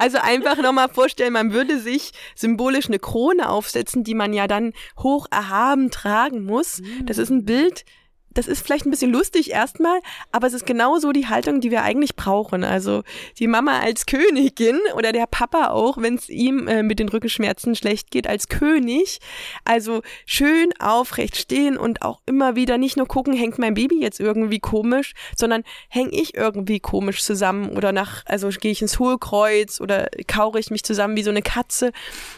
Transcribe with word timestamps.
Also 0.00 0.16
einfach 0.16 0.56
nochmal 0.56 0.88
vorstellen, 0.88 1.34
man 1.34 1.52
würde 1.52 1.78
sich 1.78 2.12
symbolisch 2.34 2.86
eine 2.86 2.98
Krone 2.98 3.50
aufsetzen, 3.50 4.02
die 4.02 4.14
man 4.14 4.32
ja 4.32 4.46
dann 4.46 4.72
hoch 4.98 5.26
erhaben 5.30 5.90
tragen 5.90 6.46
muss. 6.46 6.80
Das 7.04 7.18
ist 7.18 7.28
ein 7.28 7.44
Bild, 7.44 7.84
das 8.32 8.46
ist 8.46 8.64
vielleicht 8.64 8.86
ein 8.86 8.90
bisschen 8.90 9.10
lustig 9.10 9.50
erstmal, 9.50 10.00
aber 10.30 10.46
es 10.46 10.52
ist 10.52 10.66
genau 10.66 10.98
so 10.98 11.12
die 11.12 11.26
Haltung, 11.26 11.60
die 11.60 11.70
wir 11.70 11.82
eigentlich 11.82 12.14
brauchen. 12.14 12.62
Also 12.62 13.02
die 13.38 13.48
Mama 13.48 13.80
als 13.80 14.06
Königin 14.06 14.78
oder 14.94 15.12
der 15.12 15.26
Papa 15.26 15.70
auch, 15.70 15.98
wenn 15.98 16.14
es 16.14 16.28
ihm 16.28 16.68
äh, 16.68 16.82
mit 16.82 17.00
den 17.00 17.08
Rückenschmerzen 17.08 17.74
schlecht 17.74 18.10
geht, 18.10 18.28
als 18.28 18.48
König. 18.48 19.18
Also 19.64 20.02
schön 20.26 20.70
aufrecht 20.78 21.36
stehen 21.36 21.76
und 21.76 22.02
auch 22.02 22.20
immer 22.26 22.54
wieder 22.54 22.78
nicht 22.78 22.96
nur 22.96 23.06
gucken, 23.06 23.34
hängt 23.34 23.58
mein 23.58 23.74
Baby 23.74 24.00
jetzt 24.00 24.20
irgendwie 24.20 24.60
komisch, 24.60 25.14
sondern 25.36 25.64
hänge 25.88 26.10
ich 26.12 26.34
irgendwie 26.36 26.78
komisch 26.78 27.24
zusammen 27.24 27.70
oder 27.70 27.90
nach, 27.92 28.24
also 28.26 28.48
gehe 28.48 28.70
ich 28.72 28.82
ins 28.82 28.98
Hohlkreuz 28.98 29.80
oder 29.80 30.08
kaure 30.28 30.60
ich 30.60 30.70
mich 30.70 30.84
zusammen 30.84 31.16
wie 31.16 31.22
so 31.22 31.30
eine 31.30 31.42
Katze. 31.42 31.92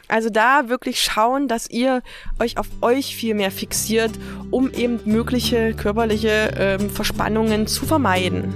Also 0.09 0.31
da 0.31 0.69
wirklich 0.69 1.03
schauen, 1.03 1.49
dass 1.49 1.69
ihr 1.69 2.03
euch 2.39 2.57
auf 2.57 2.69
euch 2.81 3.15
viel 3.15 3.35
mehr 3.35 3.51
fixiert, 3.51 4.13
um 4.51 4.73
eben 4.73 5.01
mögliche 5.05 5.75
körperliche 5.83 6.53
ähm, 6.57 6.91
Verspannungen 6.91 7.67
zu 7.67 7.87
vermeiden. 7.87 8.55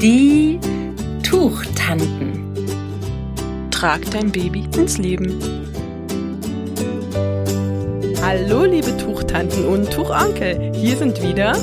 Die 0.00 0.60
Tuchtanten. 1.24 2.54
Trag 3.72 4.08
dein 4.12 4.30
Baby 4.30 4.64
ins 4.76 4.98
Leben. 4.98 5.40
Hallo, 8.22 8.64
liebe 8.64 8.96
Tuchtanten 8.96 9.66
und 9.66 9.92
Tuchonkel. 9.92 10.72
Hier 10.72 10.96
sind 10.96 11.20
wieder 11.20 11.56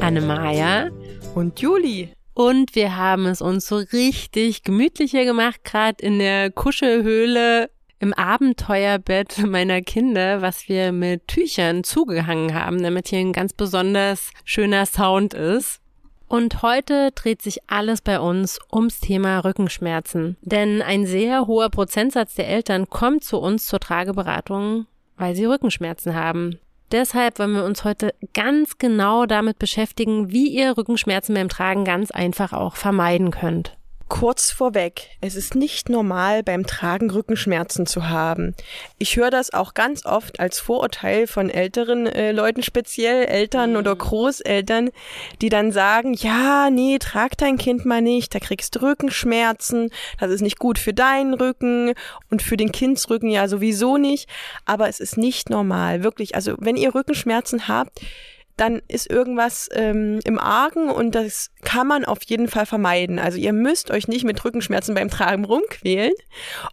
Annemaja 0.00 0.88
und 1.34 1.60
Juli. 1.60 2.14
Und 2.32 2.74
wir 2.74 2.96
haben 2.96 3.26
es 3.26 3.42
uns 3.42 3.66
so 3.66 3.76
richtig 3.76 4.62
gemütlich 4.62 5.10
hier 5.10 5.26
gemacht, 5.26 5.60
gerade 5.64 6.02
in 6.02 6.18
der 6.18 6.50
Kuschelhöhle 6.50 7.68
im 8.04 8.12
Abenteuerbett 8.12 9.46
meiner 9.46 9.80
Kinder, 9.80 10.42
was 10.42 10.68
wir 10.68 10.92
mit 10.92 11.26
Tüchern 11.26 11.84
zugehangen 11.84 12.54
haben, 12.54 12.82
damit 12.82 13.08
hier 13.08 13.20
ein 13.20 13.32
ganz 13.32 13.54
besonders 13.54 14.30
schöner 14.44 14.84
Sound 14.84 15.32
ist. 15.32 15.80
Und 16.28 16.60
heute 16.60 17.12
dreht 17.14 17.40
sich 17.40 17.60
alles 17.66 18.02
bei 18.02 18.20
uns 18.20 18.58
ums 18.70 19.00
Thema 19.00 19.38
Rückenschmerzen. 19.38 20.36
Denn 20.42 20.82
ein 20.82 21.06
sehr 21.06 21.46
hoher 21.46 21.70
Prozentsatz 21.70 22.34
der 22.34 22.48
Eltern 22.48 22.90
kommt 22.90 23.24
zu 23.24 23.38
uns 23.38 23.66
zur 23.66 23.80
Trageberatung, 23.80 24.86
weil 25.16 25.34
sie 25.34 25.46
Rückenschmerzen 25.46 26.14
haben. 26.14 26.58
Deshalb 26.92 27.38
wollen 27.38 27.54
wir 27.54 27.64
uns 27.64 27.84
heute 27.84 28.14
ganz 28.34 28.76
genau 28.76 29.24
damit 29.24 29.58
beschäftigen, 29.58 30.30
wie 30.30 30.48
ihr 30.48 30.76
Rückenschmerzen 30.76 31.34
beim 31.34 31.48
Tragen 31.48 31.84
ganz 31.84 32.10
einfach 32.10 32.52
auch 32.52 32.76
vermeiden 32.76 33.30
könnt. 33.30 33.76
Kurz 34.08 34.50
vorweg, 34.50 35.08
es 35.22 35.34
ist 35.34 35.54
nicht 35.54 35.88
normal, 35.88 36.42
beim 36.42 36.66
Tragen 36.66 37.08
Rückenschmerzen 37.08 37.86
zu 37.86 38.10
haben. 38.10 38.54
Ich 38.98 39.16
höre 39.16 39.30
das 39.30 39.54
auch 39.54 39.72
ganz 39.72 40.04
oft 40.04 40.40
als 40.40 40.60
Vorurteil 40.60 41.26
von 41.26 41.48
älteren 41.48 42.06
äh, 42.06 42.30
Leuten, 42.32 42.62
speziell 42.62 43.24
Eltern 43.24 43.70
mhm. 43.70 43.76
oder 43.78 43.96
Großeltern, 43.96 44.90
die 45.40 45.48
dann 45.48 45.72
sagen, 45.72 46.12
ja, 46.12 46.68
nee, 46.70 46.98
trag 46.98 47.38
dein 47.38 47.56
Kind 47.56 47.86
mal 47.86 48.02
nicht, 48.02 48.34
da 48.34 48.40
kriegst 48.40 48.76
du 48.76 48.82
Rückenschmerzen, 48.82 49.90
das 50.20 50.30
ist 50.30 50.42
nicht 50.42 50.58
gut 50.58 50.78
für 50.78 50.92
deinen 50.92 51.32
Rücken 51.32 51.94
und 52.30 52.42
für 52.42 52.58
den 52.58 52.72
Kindsrücken 52.72 53.30
ja 53.30 53.48
sowieso 53.48 53.96
nicht. 53.96 54.28
Aber 54.66 54.88
es 54.88 55.00
ist 55.00 55.16
nicht 55.16 55.48
normal, 55.48 56.04
wirklich. 56.04 56.34
Also 56.34 56.56
wenn 56.58 56.76
ihr 56.76 56.94
Rückenschmerzen 56.94 57.68
habt, 57.68 58.00
dann 58.56 58.82
ist 58.88 59.10
irgendwas 59.10 59.68
ähm, 59.72 60.20
im 60.24 60.38
Argen 60.38 60.90
und 60.90 61.14
das 61.14 61.50
kann 61.62 61.86
man 61.86 62.04
auf 62.04 62.22
jeden 62.24 62.48
Fall 62.48 62.66
vermeiden. 62.66 63.18
Also 63.18 63.38
ihr 63.38 63.52
müsst 63.52 63.90
euch 63.90 64.08
nicht 64.08 64.24
mit 64.24 64.44
Rückenschmerzen 64.44 64.94
beim 64.94 65.10
Tragen 65.10 65.44
rumquälen 65.44 66.14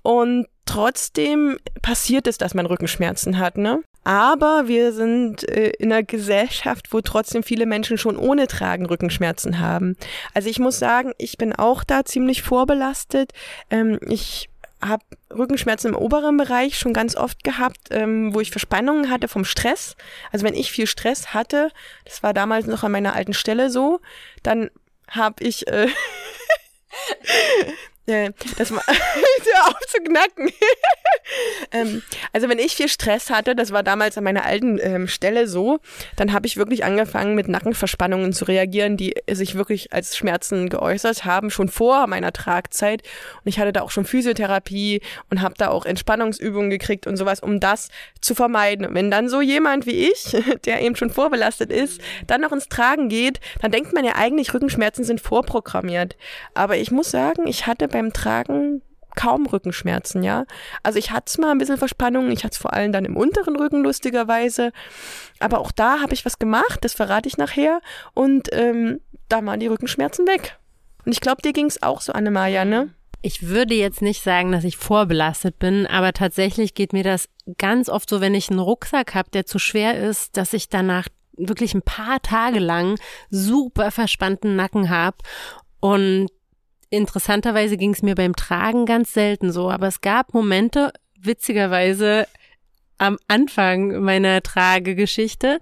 und 0.03 0.47
trotzdem 0.65 1.57
passiert 1.81 2.27
es, 2.27 2.37
dass 2.37 2.53
man 2.53 2.65
Rückenschmerzen 2.65 3.39
hat, 3.39 3.57
ne? 3.57 3.81
Aber 4.03 4.67
wir 4.67 4.93
sind 4.93 5.47
äh, 5.47 5.73
in 5.77 5.91
einer 5.91 6.01
Gesellschaft, 6.01 6.87
wo 6.91 7.01
trotzdem 7.01 7.43
viele 7.43 7.67
Menschen 7.67 7.99
schon 7.99 8.17
ohne 8.17 8.47
Tragen 8.47 8.87
Rückenschmerzen 8.87 9.59
haben. 9.59 9.95
Also 10.33 10.49
ich 10.49 10.57
muss 10.57 10.79
sagen, 10.79 11.13
ich 11.19 11.37
bin 11.37 11.53
auch 11.53 11.83
da 11.83 12.03
ziemlich 12.03 12.41
vorbelastet. 12.41 13.31
Ähm, 13.69 13.99
ich 14.07 14.49
habe 14.83 15.03
Rückenschmerzen 15.31 15.89
im 15.89 15.95
oberen 15.95 16.37
Bereich 16.37 16.77
schon 16.77 16.93
ganz 16.93 17.15
oft 17.15 17.43
gehabt, 17.43 17.89
ähm, 17.91 18.33
wo 18.33 18.39
ich 18.39 18.51
Verspannungen 18.51 19.09
hatte 19.09 19.27
vom 19.27 19.45
Stress. 19.45 19.95
Also 20.31 20.45
wenn 20.45 20.55
ich 20.55 20.71
viel 20.71 20.87
Stress 20.87 21.33
hatte, 21.33 21.71
das 22.05 22.23
war 22.23 22.33
damals 22.33 22.67
noch 22.67 22.83
an 22.83 22.91
meiner 22.91 23.13
alten 23.13 23.33
Stelle 23.33 23.69
so, 23.69 24.01
dann 24.43 24.69
habe 25.07 25.43
ich 25.43 25.67
äh, 25.67 25.87
äh, 28.07 28.31
das 28.57 28.71
war 28.71 28.83
auf 29.67 29.79
zu 29.87 29.97
knacken. 29.99 30.51
ähm, 31.71 32.01
also 32.33 32.49
wenn 32.49 32.59
ich 32.59 32.75
viel 32.75 32.87
Stress 32.87 33.29
hatte, 33.29 33.55
das 33.55 33.71
war 33.71 33.83
damals 33.83 34.17
an 34.17 34.23
meiner 34.23 34.45
alten 34.45 34.79
ähm, 34.81 35.07
Stelle 35.07 35.47
so, 35.47 35.79
dann 36.15 36.33
habe 36.33 36.47
ich 36.47 36.57
wirklich 36.57 36.83
angefangen 36.83 37.35
mit 37.35 37.47
Nackenverspannungen 37.47 38.33
zu 38.33 38.45
reagieren, 38.45 38.97
die 38.97 39.15
sich 39.29 39.55
wirklich 39.55 39.93
als 39.93 40.17
Schmerzen 40.17 40.69
geäußert 40.69 41.25
haben, 41.25 41.49
schon 41.49 41.69
vor 41.69 42.07
meiner 42.07 42.33
Tragzeit. 42.33 43.03
Und 43.43 43.49
ich 43.49 43.59
hatte 43.59 43.73
da 43.73 43.81
auch 43.81 43.91
schon 43.91 44.05
Physiotherapie 44.05 45.01
und 45.29 45.41
habe 45.41 45.55
da 45.57 45.69
auch 45.69 45.85
Entspannungsübungen 45.85 46.69
gekriegt 46.69 47.07
und 47.07 47.17
sowas, 47.17 47.39
um 47.39 47.59
das 47.59 47.89
zu 48.19 48.35
vermeiden. 48.35 48.85
Und 48.85 48.95
wenn 48.95 49.11
dann 49.11 49.29
so 49.29 49.41
jemand 49.41 49.85
wie 49.85 50.09
ich, 50.09 50.35
der 50.65 50.81
eben 50.81 50.95
schon 50.95 51.09
vorbelastet 51.09 51.71
ist, 51.71 52.01
dann 52.27 52.41
noch 52.41 52.51
ins 52.51 52.69
Tragen 52.69 53.09
geht, 53.09 53.39
dann 53.61 53.71
denkt 53.71 53.93
man 53.93 54.05
ja 54.05 54.15
eigentlich, 54.15 54.53
Rückenschmerzen 54.53 55.03
sind 55.03 55.21
vorprogrammiert. 55.21 56.15
Aber 56.53 56.77
ich 56.77 56.91
muss 56.91 57.11
sagen, 57.11 57.47
ich 57.47 57.67
hatte 57.67 57.90
beim 57.91 58.13
Tragen 58.13 58.81
kaum 59.15 59.45
Rückenschmerzen, 59.45 60.23
ja. 60.23 60.45
Also 60.83 60.97
ich 60.97 61.11
hatte 61.11 61.41
mal 61.41 61.51
ein 61.51 61.57
bisschen 61.57 61.77
Verspannungen, 61.77 62.31
ich 62.31 62.43
hatte 62.43 62.53
es 62.53 62.57
vor 62.57 62.73
allem 62.73 62.91
dann 62.91 63.05
im 63.05 63.17
unteren 63.17 63.55
Rücken 63.55 63.83
lustigerweise, 63.83 64.71
aber 65.39 65.59
auch 65.59 65.71
da 65.71 65.99
habe 65.99 66.13
ich 66.13 66.25
was 66.25 66.39
gemacht, 66.39 66.79
das 66.81 66.93
verrate 66.93 67.27
ich 67.27 67.37
nachher 67.37 67.81
und 68.13 68.49
ähm, 68.53 69.01
da 69.29 69.45
waren 69.45 69.59
die 69.59 69.67
Rückenschmerzen 69.67 70.27
weg. 70.27 70.57
Und 71.05 71.11
ich 71.11 71.21
glaube, 71.21 71.41
dir 71.41 71.53
ging 71.53 71.65
es 71.65 71.81
auch 71.81 72.01
so, 72.01 72.13
Annemaja, 72.13 72.65
ne? 72.65 72.93
Ich 73.23 73.47
würde 73.47 73.75
jetzt 73.75 74.01
nicht 74.01 74.23
sagen, 74.23 74.51
dass 74.51 74.63
ich 74.63 74.77
vorbelastet 74.77 75.59
bin, 75.59 75.85
aber 75.85 76.13
tatsächlich 76.13 76.73
geht 76.73 76.91
mir 76.91 77.03
das 77.03 77.29
ganz 77.57 77.87
oft 77.87 78.09
so, 78.09 78.19
wenn 78.19 78.33
ich 78.33 78.49
einen 78.49 78.59
Rucksack 78.59 79.13
habe, 79.13 79.29
der 79.29 79.45
zu 79.45 79.59
schwer 79.59 79.97
ist, 79.97 80.37
dass 80.37 80.53
ich 80.53 80.69
danach 80.69 81.07
wirklich 81.37 81.73
ein 81.73 81.83
paar 81.83 82.21
Tage 82.21 82.59
lang 82.59 82.97
super 83.29 83.91
verspannten 83.91 84.55
Nacken 84.55 84.89
habe 84.89 85.17
und 85.79 86.29
interessanterweise 86.91 87.77
ging 87.77 87.93
es 87.93 88.03
mir 88.03 88.15
beim 88.15 88.35
Tragen 88.35 88.85
ganz 88.85 89.13
selten 89.13 89.51
so, 89.51 89.71
aber 89.71 89.87
es 89.87 90.01
gab 90.01 90.33
Momente, 90.33 90.93
witzigerweise 91.19 92.27
am 92.97 93.17
Anfang 93.27 94.01
meiner 94.01 94.43
Tragegeschichte, 94.43 95.59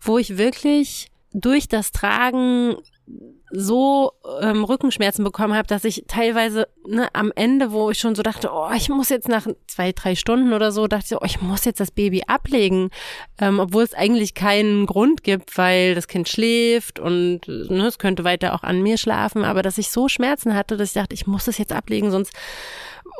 wo 0.00 0.18
ich 0.18 0.36
wirklich 0.36 1.08
durch 1.32 1.68
das 1.68 1.92
Tragen 1.92 2.76
so 3.50 4.12
ähm, 4.42 4.62
Rückenschmerzen 4.64 5.24
bekommen 5.24 5.54
habe, 5.54 5.66
dass 5.66 5.84
ich 5.84 6.04
teilweise 6.06 6.68
ne, 6.86 7.08
am 7.14 7.32
Ende, 7.34 7.72
wo 7.72 7.90
ich 7.90 7.98
schon 7.98 8.14
so 8.14 8.22
dachte, 8.22 8.50
oh, 8.52 8.68
ich 8.76 8.90
muss 8.90 9.08
jetzt 9.08 9.28
nach 9.28 9.46
zwei, 9.66 9.92
drei 9.92 10.14
Stunden 10.14 10.52
oder 10.52 10.70
so, 10.70 10.86
dachte 10.86 11.06
ich, 11.10 11.16
oh, 11.16 11.24
ich 11.24 11.40
muss 11.40 11.64
jetzt 11.64 11.80
das 11.80 11.90
Baby 11.90 12.24
ablegen, 12.26 12.90
ähm, 13.38 13.58
obwohl 13.58 13.84
es 13.84 13.94
eigentlich 13.94 14.34
keinen 14.34 14.84
Grund 14.84 15.24
gibt, 15.24 15.56
weil 15.56 15.94
das 15.94 16.08
Kind 16.08 16.28
schläft 16.28 16.98
und 17.00 17.48
ne, 17.48 17.86
es 17.86 17.98
könnte 17.98 18.24
weiter 18.24 18.54
auch 18.54 18.62
an 18.62 18.82
mir 18.82 18.98
schlafen, 18.98 19.44
aber 19.44 19.62
dass 19.62 19.78
ich 19.78 19.88
so 19.88 20.08
Schmerzen 20.08 20.54
hatte, 20.54 20.76
dass 20.76 20.90
ich 20.90 20.94
dachte, 20.94 21.14
ich 21.14 21.26
muss 21.26 21.46
das 21.46 21.56
jetzt 21.56 21.72
ablegen, 21.72 22.10
sonst 22.10 22.34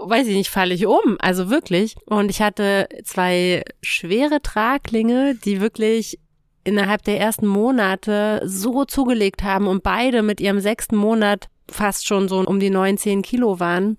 weiß 0.00 0.26
ich 0.28 0.36
nicht, 0.36 0.50
falle 0.50 0.74
ich 0.74 0.86
um. 0.86 1.16
Also 1.18 1.50
wirklich. 1.50 1.96
Und 2.06 2.30
ich 2.30 2.40
hatte 2.40 2.88
zwei 3.04 3.64
schwere 3.82 4.40
Traglinge, 4.42 5.34
die 5.34 5.60
wirklich 5.60 6.20
innerhalb 6.68 7.02
der 7.02 7.18
ersten 7.18 7.46
Monate 7.46 8.40
so 8.44 8.84
zugelegt 8.84 9.42
haben 9.42 9.66
und 9.66 9.82
beide 9.82 10.22
mit 10.22 10.40
ihrem 10.40 10.60
sechsten 10.60 10.96
Monat 10.96 11.48
fast 11.70 12.06
schon 12.06 12.28
so 12.28 12.38
um 12.40 12.60
die 12.60 12.70
neun, 12.70 12.98
zehn 12.98 13.22
Kilo 13.22 13.60
waren. 13.60 13.96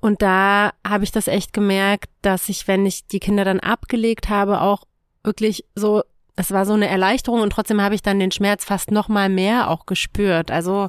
Und 0.00 0.22
da 0.22 0.72
habe 0.86 1.04
ich 1.04 1.10
das 1.10 1.28
echt 1.28 1.52
gemerkt, 1.52 2.10
dass 2.22 2.48
ich, 2.48 2.68
wenn 2.68 2.86
ich 2.86 3.06
die 3.06 3.18
Kinder 3.18 3.44
dann 3.44 3.60
abgelegt 3.60 4.28
habe, 4.28 4.60
auch 4.60 4.84
wirklich 5.24 5.64
so, 5.74 6.02
es 6.36 6.52
war 6.52 6.64
so 6.66 6.74
eine 6.74 6.88
Erleichterung 6.88 7.40
und 7.40 7.50
trotzdem 7.50 7.82
habe 7.82 7.96
ich 7.96 8.02
dann 8.02 8.20
den 8.20 8.30
Schmerz 8.30 8.64
fast 8.64 8.92
noch 8.92 9.08
mal 9.08 9.28
mehr 9.28 9.70
auch 9.70 9.86
gespürt. 9.86 10.50
Also 10.50 10.88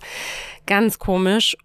ganz 0.67 0.99
komisch. 0.99 1.57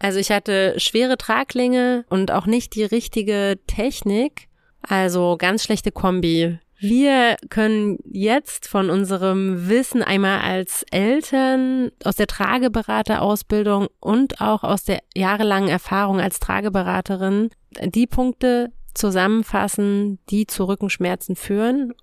Also 0.00 0.18
ich 0.18 0.32
hatte 0.32 0.74
schwere 0.80 1.16
Traglinge 1.16 2.04
und 2.08 2.32
auch 2.32 2.46
nicht 2.46 2.74
die 2.74 2.82
richtige 2.82 3.60
Technik. 3.68 4.48
Also 4.82 5.36
ganz 5.38 5.62
schlechte 5.62 5.92
Kombi. 5.92 6.58
Wir 6.84 7.36
können 7.48 7.98
jetzt 8.10 8.66
von 8.66 8.90
unserem 8.90 9.68
Wissen 9.68 10.02
einmal 10.02 10.40
als 10.40 10.84
Eltern 10.90 11.92
aus 12.02 12.16
der 12.16 12.26
Trageberaterausbildung 12.26 13.86
und 14.00 14.40
auch 14.40 14.64
aus 14.64 14.82
der 14.82 15.00
jahrelangen 15.14 15.68
Erfahrung 15.68 16.18
als 16.18 16.40
Trageberaterin 16.40 17.50
die 17.84 18.08
Punkte 18.08 18.72
zusammenfassen, 18.94 20.18
die 20.28 20.48
zu 20.48 20.64
Rückenschmerzen 20.64 21.36
führen 21.36 21.94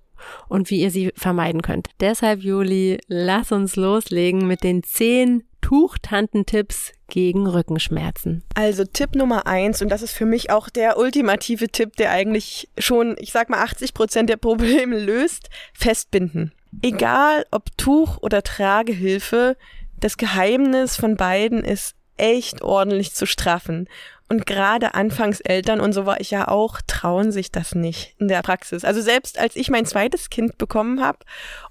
und 0.47 0.69
wie 0.69 0.79
ihr 0.79 0.91
sie 0.91 1.11
vermeiden 1.13 1.61
könnt. 1.61 1.89
Deshalb, 1.99 2.41
Juli, 2.41 3.01
lass 3.07 3.51
uns 3.51 3.75
loslegen 3.75 4.47
mit 4.47 4.63
den 4.63 4.83
zehn 4.83 5.43
Tuchtantentipps 5.69 6.93
gegen 7.09 7.45
Rückenschmerzen. 7.45 8.43
Also 8.55 8.85
Tipp 8.85 9.13
Nummer 9.13 9.45
eins, 9.45 9.83
und 9.83 9.89
das 9.89 10.01
ist 10.01 10.13
für 10.13 10.25
mich 10.25 10.49
auch 10.49 10.67
der 10.67 10.97
ultimative 10.97 11.69
Tipp, 11.69 11.95
der 11.95 12.09
eigentlich 12.09 12.69
schon, 12.79 13.15
ich 13.19 13.31
sag 13.31 13.51
mal, 13.51 13.59
80 13.59 13.93
Prozent 13.93 14.31
der 14.31 14.37
Probleme 14.37 14.97
löst, 14.97 15.51
festbinden. 15.75 16.53
Egal 16.81 17.45
ob 17.51 17.77
Tuch 17.77 18.17
oder 18.17 18.41
Tragehilfe, 18.41 19.57
das 19.99 20.17
Geheimnis 20.17 20.95
von 20.95 21.17
beiden 21.17 21.63
ist 21.63 21.93
echt 22.17 22.63
ordentlich 22.63 23.13
zu 23.13 23.27
straffen. 23.27 23.87
Und 24.27 24.47
gerade 24.47 24.95
Anfangseltern, 24.95 25.81
und 25.81 25.93
so 25.93 26.07
war 26.07 26.19
ich 26.19 26.31
ja 26.31 26.47
auch, 26.47 26.81
trauen 26.87 27.31
sich 27.31 27.51
das 27.51 27.75
nicht 27.75 28.15
in 28.17 28.27
der 28.27 28.41
Praxis. 28.41 28.83
Also 28.83 29.01
selbst 29.01 29.37
als 29.37 29.55
ich 29.55 29.69
mein 29.69 29.85
zweites 29.85 30.31
Kind 30.31 30.57
bekommen 30.57 31.03
habe 31.03 31.19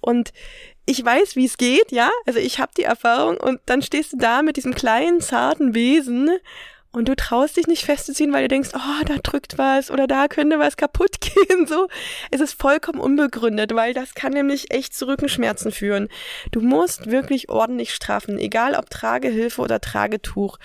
und 0.01 0.33
ich 0.89 1.05
weiß, 1.05 1.37
wie 1.37 1.45
es 1.45 1.59
geht, 1.59 1.93
ja, 1.93 2.11
also 2.25 2.39
ich 2.39 2.59
habe 2.59 2.73
die 2.75 2.85
Erfahrung 2.85 3.37
und 3.37 3.61
dann 3.67 3.83
stehst 3.83 4.15
du 4.15 4.17
da 4.17 4.43
mit 4.43 4.57
diesem 4.57 4.75
kleinen, 4.75 5.21
zarten 5.21 5.75
Wesen 5.75 6.31
und 6.91 7.09
du 7.09 7.15
traust 7.15 7.59
dich 7.59 7.67
nicht 7.67 7.85
festzuziehen, 7.85 8.33
weil 8.33 8.45
du 8.45 8.49
denkst, 8.49 8.71
oh, 8.75 9.05
da 9.05 9.17
drückt 9.23 9.59
was 9.59 9.91
oder 9.91 10.07
da 10.07 10.27
könnte 10.27 10.59
was 10.59 10.79
kaputt 10.79 11.21
gehen. 11.21 11.67
So, 11.67 11.89
es 12.31 12.41
ist 12.41 12.59
vollkommen 12.59 13.01
unbegründet, 13.01 13.75
weil 13.75 13.93
das 13.93 14.15
kann 14.15 14.33
nämlich 14.33 14.73
echt 14.73 14.95
zu 14.95 15.07
Rückenschmerzen 15.07 15.73
führen. 15.73 16.09
Du 16.53 16.63
musst 16.63 17.11
wirklich 17.11 17.51
ordentlich 17.51 17.95
straffen, 17.95 18.39
egal 18.39 18.75
ob 18.75 18.89
Tragehilfe 18.89 19.61
oder 19.61 19.83
Tragetuch. 19.83 20.59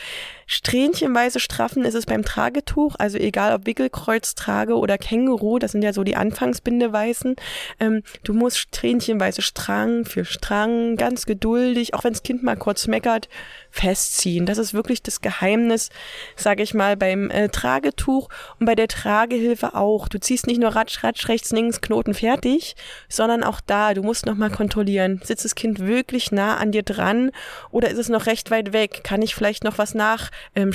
Strähnchenweise 0.53 1.39
straffen 1.39 1.83
ist 1.83 1.95
es 1.95 2.05
beim 2.05 2.23
Tragetuch, 2.23 2.93
also 2.99 3.17
egal 3.17 3.55
ob 3.55 3.65
Wickelkreuz, 3.65 4.35
Trage 4.35 4.75
oder 4.77 4.99
Känguru, 4.99 5.57
das 5.57 5.71
sind 5.71 5.81
ja 5.81 5.93
so 5.93 6.03
die 6.03 6.15
Anfangsbindeweisen. 6.15 7.37
Ähm, 7.79 8.03
du 8.23 8.35
musst 8.35 8.59
strähnchenweise 8.59 9.41
Strang 9.41 10.05
für 10.05 10.25
Strang, 10.25 10.95
ganz 10.95 11.25
geduldig, 11.25 11.95
auch 11.95 12.03
wenn 12.03 12.13
das 12.13 12.21
Kind 12.21 12.43
mal 12.43 12.55
kurz 12.55 12.85
meckert, 12.85 13.29
festziehen. 13.71 14.45
Das 14.45 14.59
ist 14.59 14.75
wirklich 14.75 15.01
das 15.01 15.21
Geheimnis, 15.21 15.89
sage 16.35 16.61
ich 16.61 16.75
mal, 16.75 16.97
beim 16.97 17.31
äh, 17.31 17.49
Tragetuch 17.49 18.29
und 18.59 18.67
bei 18.67 18.75
der 18.75 18.87
Tragehilfe 18.87 19.73
auch. 19.73 20.07
Du 20.07 20.19
ziehst 20.19 20.45
nicht 20.45 20.61
nur 20.61 20.75
ratsch, 20.75 21.03
ratsch, 21.03 21.29
rechts, 21.29 21.49
links, 21.49 21.81
Knoten 21.81 22.13
fertig, 22.13 22.75
sondern 23.09 23.43
auch 23.43 23.59
da, 23.59 23.95
du 23.95 24.03
musst 24.03 24.27
nochmal 24.27 24.51
kontrollieren. 24.51 25.19
Sitzt 25.23 25.45
das 25.45 25.55
Kind 25.55 25.79
wirklich 25.79 26.31
nah 26.31 26.57
an 26.57 26.71
dir 26.71 26.83
dran 26.83 27.31
oder 27.71 27.89
ist 27.89 27.97
es 27.97 28.09
noch 28.09 28.27
recht 28.27 28.51
weit 28.51 28.71
weg? 28.71 29.03
Kann 29.03 29.23
ich 29.23 29.33
vielleicht 29.33 29.63
noch 29.63 29.79
was 29.79 29.95
nachstrafen? 29.95 30.42
Ähm, 30.55 30.71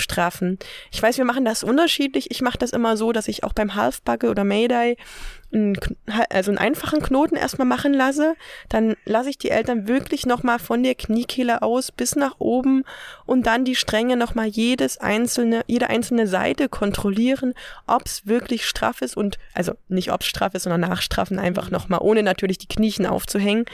ich 0.91 1.03
weiß, 1.03 1.19
wir 1.19 1.25
machen 1.25 1.45
das 1.45 1.63
unterschiedlich. 1.63 2.31
Ich 2.31 2.43
mache 2.43 2.59
das 2.59 2.71
immer 2.71 2.97
so, 2.97 3.13
dass 3.13 3.29
ich 3.29 3.45
auch 3.45 3.53
beim 3.53 3.75
Halfbugge 3.75 4.31
oder 4.31 4.45
Mayday 4.45 4.97
einen, 5.53 5.77
also 6.31 6.51
einen 6.51 6.59
einfachen 6.59 7.01
Knoten 7.01 7.37
erstmal 7.37 7.67
machen 7.67 7.95
lasse, 7.95 8.35
dann 8.69 8.97
lasse 9.05 9.31
ich 9.31 9.39
die 9.39 9.51
Eltern 9.51 9.89
wirklich 9.89 10.27
nochmal 10.27 10.59
von 10.59 10.83
der 10.83 10.95
Kniekehle 10.95 11.63
aus 11.63 11.91
bis 11.91 12.17
nach 12.17 12.37
oben 12.39 12.85
und 13.25 13.47
dann 13.47 13.65
die 13.65 13.75
Stränge 13.75 14.17
nochmal 14.17 14.47
jedes 14.47 14.99
einzelne, 14.99 15.63
jede 15.67 15.89
einzelne 15.89 16.27
Seite 16.27 16.69
kontrollieren, 16.69 17.55
ob 17.87 18.05
es 18.05 18.27
wirklich 18.27 18.67
straff 18.67 19.01
ist 19.01 19.17
und, 19.17 19.39
also 19.55 19.73
nicht 19.89 20.13
ob 20.13 20.21
es 20.21 20.27
straff 20.27 20.55
ist, 20.55 20.65
sondern 20.65 20.83
nachstraffen 20.83 21.39
einfach 21.39 21.71
nochmal, 21.71 22.01
ohne 22.03 22.23
natürlich 22.23 22.59
die 22.59 22.69
Kniechen 22.69 23.07
aufzuhängen, 23.07 23.65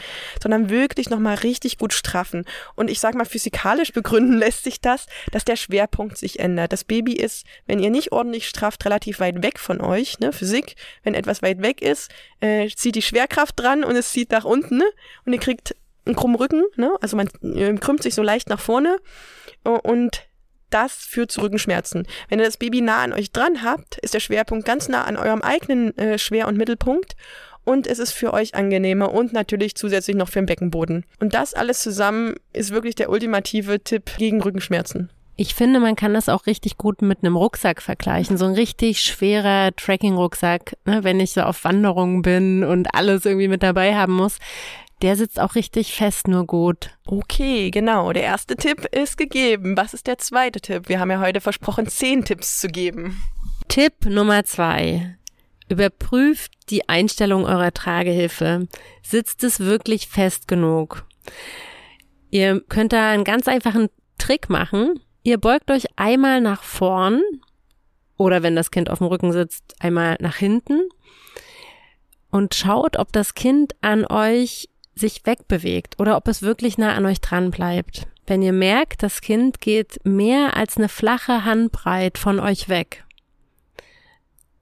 sondern 0.40 0.70
wirklich 0.70 1.10
nochmal 1.10 1.36
richtig 1.36 1.78
gut 1.78 1.92
straffen. 1.92 2.44
Und 2.76 2.88
ich 2.88 3.00
sag 3.00 3.14
mal, 3.14 3.24
physikalisch 3.24 3.92
begründen 3.92 4.38
lässt 4.38 4.64
sich 4.64 4.80
das, 4.80 5.06
dass 5.32 5.44
der 5.44 5.56
Schwerpunkt 5.56 6.18
sich 6.18 6.38
ändert. 6.38 6.72
Das 6.72 6.84
Baby 6.84 7.14
ist, 7.14 7.44
wenn 7.66 7.80
ihr 7.80 7.90
nicht 7.90 8.12
ordentlich 8.12 8.48
strafft, 8.48 8.84
relativ 8.84 9.18
weit 9.18 9.42
weg 9.42 9.58
von 9.58 9.80
euch, 9.80 10.20
ne, 10.20 10.32
Physik, 10.32 10.76
wenn 11.02 11.14
etwas 11.14 11.42
weit 11.42 11.63
weg 11.64 11.82
ist, 11.82 12.08
äh, 12.38 12.68
zieht 12.68 12.94
die 12.94 13.02
Schwerkraft 13.02 13.58
dran 13.58 13.82
und 13.82 13.96
es 13.96 14.12
zieht 14.12 14.30
nach 14.30 14.44
unten 14.44 14.78
ne? 14.78 14.84
und 15.26 15.32
ihr 15.32 15.40
kriegt 15.40 15.74
einen 16.06 16.14
krummen 16.14 16.36
Rücken, 16.36 16.62
ne? 16.76 16.92
also 17.00 17.16
man 17.16 17.28
krümmt 17.80 18.02
sich 18.02 18.14
so 18.14 18.22
leicht 18.22 18.48
nach 18.48 18.60
vorne 18.60 18.98
und 19.64 20.28
das 20.70 20.92
führt 20.92 21.30
zu 21.30 21.40
Rückenschmerzen. 21.40 22.06
Wenn 22.28 22.38
ihr 22.38 22.44
das 22.44 22.56
Baby 22.56 22.80
nah 22.80 23.02
an 23.02 23.12
euch 23.12 23.30
dran 23.32 23.62
habt, 23.62 23.98
ist 23.98 24.14
der 24.14 24.20
Schwerpunkt 24.20 24.66
ganz 24.66 24.88
nah 24.88 25.04
an 25.04 25.16
eurem 25.16 25.40
eigenen 25.40 25.96
äh, 25.96 26.18
Schwer- 26.18 26.48
und 26.48 26.56
Mittelpunkt 26.56 27.16
und 27.64 27.86
es 27.86 27.98
ist 27.98 28.12
für 28.12 28.32
euch 28.32 28.54
angenehmer 28.54 29.12
und 29.12 29.32
natürlich 29.32 29.74
zusätzlich 29.74 30.16
noch 30.16 30.28
für 30.28 30.40
den 30.40 30.46
Beckenboden. 30.46 31.04
Und 31.20 31.34
das 31.34 31.54
alles 31.54 31.80
zusammen 31.80 32.34
ist 32.52 32.72
wirklich 32.72 32.94
der 32.94 33.10
ultimative 33.10 33.80
Tipp 33.82 34.12
gegen 34.18 34.42
Rückenschmerzen. 34.42 35.10
Ich 35.36 35.54
finde, 35.54 35.80
man 35.80 35.96
kann 35.96 36.14
das 36.14 36.28
auch 36.28 36.46
richtig 36.46 36.78
gut 36.78 37.02
mit 37.02 37.22
einem 37.22 37.36
Rucksack 37.36 37.82
vergleichen. 37.82 38.36
So 38.36 38.44
ein 38.44 38.54
richtig 38.54 39.00
schwerer 39.00 39.74
Trekking-Rucksack, 39.74 40.76
ne, 40.84 41.02
wenn 41.02 41.18
ich 41.18 41.32
so 41.32 41.42
auf 41.42 41.64
Wanderungen 41.64 42.22
bin 42.22 42.62
und 42.62 42.94
alles 42.94 43.24
irgendwie 43.24 43.48
mit 43.48 43.62
dabei 43.62 43.96
haben 43.96 44.12
muss. 44.12 44.38
Der 45.02 45.16
sitzt 45.16 45.40
auch 45.40 45.56
richtig 45.56 45.92
fest, 45.92 46.28
nur 46.28 46.46
gut. 46.46 46.90
Okay, 47.04 47.70
genau. 47.70 48.12
Der 48.12 48.22
erste 48.22 48.56
Tipp 48.56 48.86
ist 48.92 49.16
gegeben. 49.16 49.76
Was 49.76 49.92
ist 49.92 50.06
der 50.06 50.18
zweite 50.18 50.60
Tipp? 50.60 50.88
Wir 50.88 51.00
haben 51.00 51.10
ja 51.10 51.20
heute 51.20 51.40
versprochen, 51.40 51.88
zehn 51.88 52.24
Tipps 52.24 52.60
zu 52.60 52.68
geben. 52.68 53.20
Tipp 53.68 54.06
Nummer 54.06 54.44
zwei. 54.44 55.16
Überprüft 55.68 56.52
die 56.70 56.88
Einstellung 56.88 57.44
eurer 57.44 57.72
Tragehilfe. 57.72 58.68
Sitzt 59.02 59.42
es 59.42 59.60
wirklich 59.60 60.06
fest 60.08 60.46
genug? 60.46 61.04
Ihr 62.30 62.60
könnt 62.68 62.92
da 62.92 63.10
einen 63.10 63.24
ganz 63.24 63.48
einfachen 63.48 63.88
Trick 64.18 64.48
machen. 64.48 65.00
Ihr 65.24 65.38
beugt 65.38 65.70
euch 65.70 65.86
einmal 65.96 66.42
nach 66.42 66.62
vorn 66.62 67.22
oder 68.18 68.42
wenn 68.42 68.54
das 68.54 68.70
Kind 68.70 68.90
auf 68.90 68.98
dem 68.98 69.06
Rücken 69.06 69.32
sitzt, 69.32 69.74
einmal 69.80 70.18
nach 70.20 70.36
hinten 70.36 70.82
und 72.30 72.54
schaut, 72.54 72.98
ob 72.98 73.10
das 73.10 73.34
Kind 73.34 73.74
an 73.80 74.04
euch 74.04 74.68
sich 74.94 75.24
wegbewegt 75.24 75.98
oder 75.98 76.18
ob 76.18 76.28
es 76.28 76.42
wirklich 76.42 76.76
nah 76.76 76.94
an 76.94 77.06
euch 77.06 77.22
dran 77.22 77.50
bleibt. 77.50 78.06
Wenn 78.26 78.42
ihr 78.42 78.52
merkt, 78.52 79.02
das 79.02 79.22
Kind 79.22 79.62
geht 79.62 79.98
mehr 80.04 80.58
als 80.58 80.76
eine 80.76 80.90
flache 80.90 81.46
Handbreit 81.46 82.18
von 82.18 82.38
euch 82.38 82.68
weg, 82.68 83.04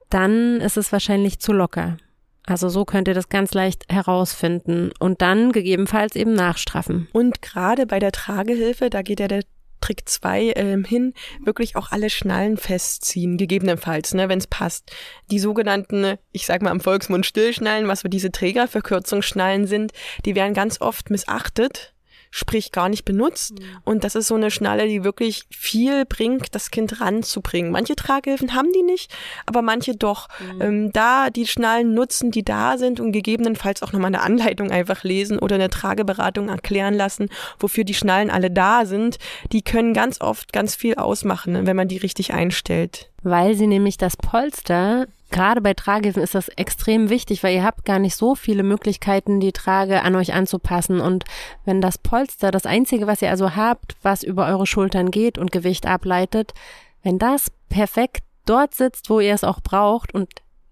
dann 0.09 0.61
ist 0.61 0.77
es 0.77 0.93
wahrscheinlich 0.93 1.39
zu 1.39 1.51
locker. 1.51 1.97
Also 2.45 2.69
so 2.69 2.85
könnt 2.85 3.09
ihr 3.09 3.13
das 3.13 3.27
ganz 3.27 3.53
leicht 3.53 3.85
herausfinden 3.91 4.91
und 4.99 5.21
dann 5.21 5.51
gegebenenfalls 5.51 6.15
eben 6.15 6.33
nachstraffen. 6.33 7.09
Und 7.11 7.41
gerade 7.41 7.85
bei 7.85 7.99
der 7.99 8.11
Tragehilfe, 8.13 8.89
da 8.89 9.01
geht 9.01 9.19
ja 9.19 9.27
der 9.27 9.43
Trick 9.83 10.07
2 10.07 10.53
ähm, 10.55 10.85
hin, 10.85 11.13
wirklich 11.43 11.75
auch 11.75 11.91
alle 11.91 12.09
Schnallen 12.09 12.55
festziehen, 12.55 13.35
gegebenenfalls, 13.35 14.13
ne, 14.13 14.29
wenn 14.29 14.39
es 14.39 14.47
passt. 14.47 14.95
Die 15.29 15.39
sogenannten, 15.39 16.15
ich 16.31 16.45
sag 16.45 16.61
mal 16.61 16.71
am 16.71 16.79
Volksmund 16.79 17.25
Stillschnallen, 17.25 17.89
was 17.89 17.99
so 17.99 18.07
diese 18.07 18.31
Trägerverkürzungsschnallen 18.31 19.67
sind, 19.67 19.91
die 20.23 20.35
werden 20.35 20.53
ganz 20.53 20.79
oft 20.79 21.09
missachtet 21.09 21.93
sprich 22.35 22.71
gar 22.71 22.89
nicht 22.89 23.05
benutzt. 23.05 23.59
Mhm. 23.59 23.77
Und 23.83 24.03
das 24.03 24.15
ist 24.15 24.27
so 24.27 24.33
eine 24.33 24.49
Schnalle, 24.49 24.87
die 24.87 25.03
wirklich 25.03 25.43
viel 25.51 26.03
bringt, 26.03 26.55
das 26.55 26.71
Kind 26.71 26.99
ranzubringen. 26.99 27.71
Manche 27.71 27.95
Tragehilfen 27.95 28.55
haben 28.55 28.71
die 28.73 28.81
nicht, 28.81 29.13
aber 29.45 29.61
manche 29.61 29.95
doch. 29.95 30.27
Mhm. 30.39 30.61
Ähm, 30.61 30.91
da 30.91 31.29
die 31.29 31.45
Schnallen 31.45 31.93
nutzen, 31.93 32.31
die 32.31 32.43
da 32.43 32.79
sind 32.79 32.99
und 32.99 33.11
gegebenenfalls 33.11 33.83
auch 33.83 33.93
nochmal 33.93 34.07
eine 34.07 34.21
Anleitung 34.21 34.71
einfach 34.71 35.03
lesen 35.03 35.37
oder 35.37 35.55
eine 35.55 35.69
Trageberatung 35.69 36.49
erklären 36.49 36.95
lassen, 36.95 37.29
wofür 37.59 37.83
die 37.83 37.93
Schnallen 37.93 38.31
alle 38.31 38.49
da 38.49 38.87
sind, 38.87 39.19
die 39.51 39.61
können 39.61 39.93
ganz 39.93 40.19
oft 40.19 40.51
ganz 40.51 40.73
viel 40.75 40.95
ausmachen, 40.95 41.67
wenn 41.67 41.75
man 41.75 41.87
die 41.87 41.97
richtig 41.97 42.33
einstellt. 42.33 43.11
Weil 43.21 43.53
sie 43.53 43.67
nämlich 43.67 43.97
das 43.97 44.17
Polster 44.17 45.05
gerade 45.33 45.59
bei 45.59 45.73
Tragehilfen 45.73 46.23
ist 46.23 46.35
das 46.35 46.47
extrem 46.47 47.09
wichtig, 47.09 47.43
weil 47.43 47.55
ihr 47.55 47.63
habt 47.63 47.83
gar 47.83 47.99
nicht 47.99 48.15
so 48.15 48.35
viele 48.35 48.63
Möglichkeiten, 48.63 49.41
die 49.41 49.51
Trage 49.51 50.03
an 50.03 50.15
euch 50.15 50.33
anzupassen. 50.33 51.01
Und 51.01 51.25
wenn 51.65 51.81
das 51.81 51.97
Polster, 51.97 52.51
das 52.51 52.65
einzige, 52.65 53.07
was 53.07 53.21
ihr 53.21 53.29
also 53.29 53.55
habt, 53.55 53.97
was 54.01 54.23
über 54.23 54.47
eure 54.47 54.65
Schultern 54.65 55.11
geht 55.11 55.37
und 55.37 55.51
Gewicht 55.51 55.85
ableitet, 55.85 56.53
wenn 57.01 57.19
das 57.19 57.51
perfekt 57.67 58.23
dort 58.45 58.75
sitzt, 58.75 59.09
wo 59.09 59.19
ihr 59.19 59.33
es 59.33 59.43
auch 59.43 59.59
braucht 59.59 60.13
und 60.13 60.29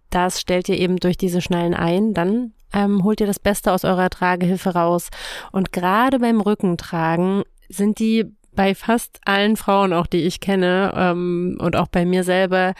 das 0.09 0.39
stellt 0.39 0.69
ihr 0.69 0.77
eben 0.77 0.97
durch 0.97 1.17
diese 1.17 1.41
Schnallen 1.41 1.73
ein, 1.73 2.13
dann 2.13 2.53
ähm, 2.73 3.03
holt 3.03 3.19
ihr 3.19 3.27
das 3.27 3.39
Beste 3.39 3.71
aus 3.71 3.83
eurer 3.83 4.09
Tragehilfe 4.09 4.69
raus. 4.69 5.09
Und 5.51 5.73
gerade 5.73 6.19
beim 6.19 6.39
Rückentragen 6.39 7.43
sind 7.67 7.99
die 7.99 8.31
bei 8.53 8.75
fast 8.75 9.19
allen 9.25 9.57
Frauen, 9.57 9.93
auch 9.93 10.07
die 10.07 10.23
ich 10.23 10.39
kenne 10.39 10.93
ähm, 10.95 11.57
und 11.59 11.75
auch 11.75 11.87
bei 11.87 12.05
mir 12.05 12.23
selber, 12.23 12.73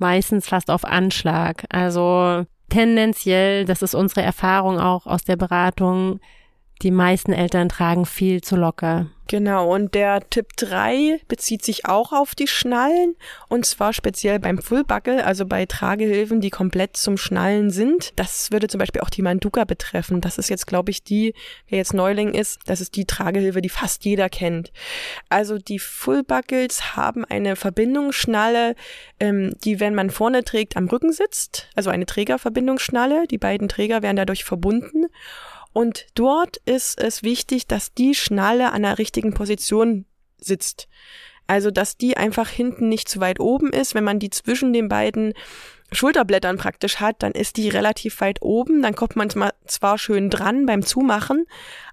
meistens 0.00 0.48
fast 0.48 0.70
auf 0.70 0.84
Anschlag. 0.84 1.64
Also 1.70 2.44
tendenziell, 2.68 3.64
das 3.64 3.82
ist 3.82 3.94
unsere 3.94 4.22
Erfahrung 4.22 4.78
auch 4.78 5.06
aus 5.06 5.24
der 5.24 5.36
Beratung, 5.36 6.20
die 6.82 6.90
meisten 6.90 7.32
Eltern 7.32 7.68
tragen 7.68 8.06
viel 8.06 8.40
zu 8.40 8.56
locker. 8.56 9.06
Genau, 9.30 9.72
und 9.72 9.94
der 9.94 10.28
Tipp 10.28 10.56
3 10.56 11.20
bezieht 11.28 11.64
sich 11.64 11.86
auch 11.86 12.12
auf 12.12 12.34
die 12.34 12.48
Schnallen 12.48 13.14
und 13.48 13.64
zwar 13.64 13.92
speziell 13.92 14.40
beim 14.40 14.60
Fullbuckle, 14.60 15.24
also 15.24 15.46
bei 15.46 15.66
Tragehilfen, 15.66 16.40
die 16.40 16.50
komplett 16.50 16.96
zum 16.96 17.16
Schnallen 17.16 17.70
sind. 17.70 18.12
Das 18.16 18.50
würde 18.50 18.66
zum 18.66 18.80
Beispiel 18.80 19.02
auch 19.02 19.08
die 19.08 19.22
Manduka 19.22 19.62
betreffen. 19.62 20.20
Das 20.20 20.36
ist 20.36 20.50
jetzt, 20.50 20.66
glaube 20.66 20.90
ich, 20.90 21.04
die, 21.04 21.34
wer 21.68 21.78
jetzt 21.78 21.94
Neuling 21.94 22.34
ist, 22.34 22.58
das 22.66 22.80
ist 22.80 22.96
die 22.96 23.04
Tragehilfe, 23.04 23.62
die 23.62 23.68
fast 23.68 24.04
jeder 24.04 24.28
kennt. 24.28 24.72
Also 25.28 25.58
die 25.58 25.78
Fullbuckles 25.78 26.96
haben 26.96 27.24
eine 27.24 27.54
Verbindungsschnalle, 27.54 28.74
ähm, 29.20 29.54
die, 29.62 29.78
wenn 29.78 29.94
man 29.94 30.10
vorne 30.10 30.42
trägt, 30.42 30.76
am 30.76 30.88
Rücken 30.88 31.12
sitzt, 31.12 31.68
also 31.76 31.90
eine 31.90 32.06
Trägerverbindungsschnalle. 32.06 33.28
Die 33.28 33.38
beiden 33.38 33.68
Träger 33.68 34.02
werden 34.02 34.16
dadurch 34.16 34.42
verbunden. 34.42 35.06
Und 35.72 36.06
dort 36.14 36.56
ist 36.58 37.00
es 37.00 37.22
wichtig, 37.22 37.66
dass 37.66 37.94
die 37.94 38.14
Schnalle 38.14 38.72
an 38.72 38.82
der 38.82 38.98
richtigen 38.98 39.34
Position 39.34 40.04
sitzt. 40.38 40.88
Also, 41.46 41.70
dass 41.70 41.96
die 41.96 42.16
einfach 42.16 42.48
hinten 42.48 42.88
nicht 42.88 43.08
zu 43.08 43.20
weit 43.20 43.40
oben 43.40 43.72
ist. 43.72 43.94
Wenn 43.94 44.04
man 44.04 44.18
die 44.18 44.30
zwischen 44.30 44.72
den 44.72 44.88
beiden 44.88 45.34
Schulterblättern 45.92 46.56
praktisch 46.58 46.96
hat, 47.00 47.22
dann 47.22 47.32
ist 47.32 47.56
die 47.56 47.68
relativ 47.68 48.20
weit 48.20 48.42
oben. 48.42 48.82
Dann 48.82 48.94
kommt 48.94 49.16
man 49.16 49.30
zwar 49.66 49.98
schön 49.98 50.30
dran 50.30 50.66
beim 50.66 50.82
Zumachen, 50.82 51.46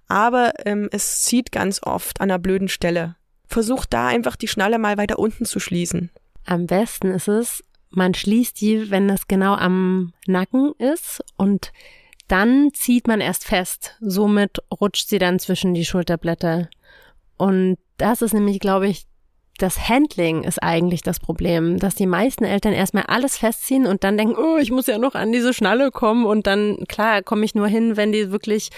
aber 0.07 0.53
ähm, 0.65 0.89
es 0.91 1.23
zieht 1.23 1.51
ganz 1.51 1.81
oft 1.83 2.21
an 2.21 2.29
einer 2.29 2.39
blöden 2.39 2.67
Stelle. 2.67 3.15
Versucht 3.47 3.93
da 3.93 4.07
einfach 4.07 4.35
die 4.35 4.47
Schnalle 4.47 4.77
mal 4.77 4.97
weiter 4.97 5.17
unten 5.19 5.45
zu 5.45 5.59
schließen. 5.59 6.11
Am 6.45 6.67
besten 6.67 7.11
ist 7.11 7.27
es, 7.27 7.63
man 7.89 8.13
schließt 8.13 8.59
die, 8.61 8.91
wenn 8.91 9.07
das 9.07 9.27
genau 9.27 9.55
am 9.55 10.13
Nacken 10.27 10.73
ist 10.77 11.23
und 11.35 11.71
dann 12.27 12.69
zieht 12.73 13.07
man 13.07 13.21
erst 13.21 13.45
fest. 13.45 13.95
Somit 13.99 14.59
rutscht 14.79 15.07
sie 15.07 15.19
dann 15.19 15.39
zwischen 15.39 15.73
die 15.73 15.85
Schulterblätter. 15.85 16.69
Und 17.37 17.77
das 17.97 18.21
ist 18.21 18.33
nämlich, 18.33 18.59
glaube 18.59 18.87
ich, 18.87 19.05
das 19.57 19.89
Handling 19.89 20.43
ist 20.43 20.61
eigentlich 20.61 21.01
das 21.01 21.19
Problem, 21.19 21.79
dass 21.79 21.95
die 21.95 22.05
meisten 22.05 22.43
Eltern 22.43 22.73
erstmal 22.73 23.05
alles 23.07 23.37
festziehen 23.37 23.87
und 23.87 24.03
dann 24.03 24.17
denken, 24.17 24.35
oh, 24.37 24.57
ich 24.57 24.71
muss 24.71 24.87
ja 24.87 24.99
noch 24.99 25.15
an 25.15 25.31
diese 25.31 25.53
Schnalle 25.53 25.89
kommen 25.89 26.25
und 26.25 26.45
dann, 26.45 26.85
klar, 26.87 27.23
komme 27.23 27.43
ich 27.43 27.55
nur 27.55 27.67
hin, 27.67 27.97
wenn 27.97 28.11
die 28.11 28.31
wirklich 28.31 28.69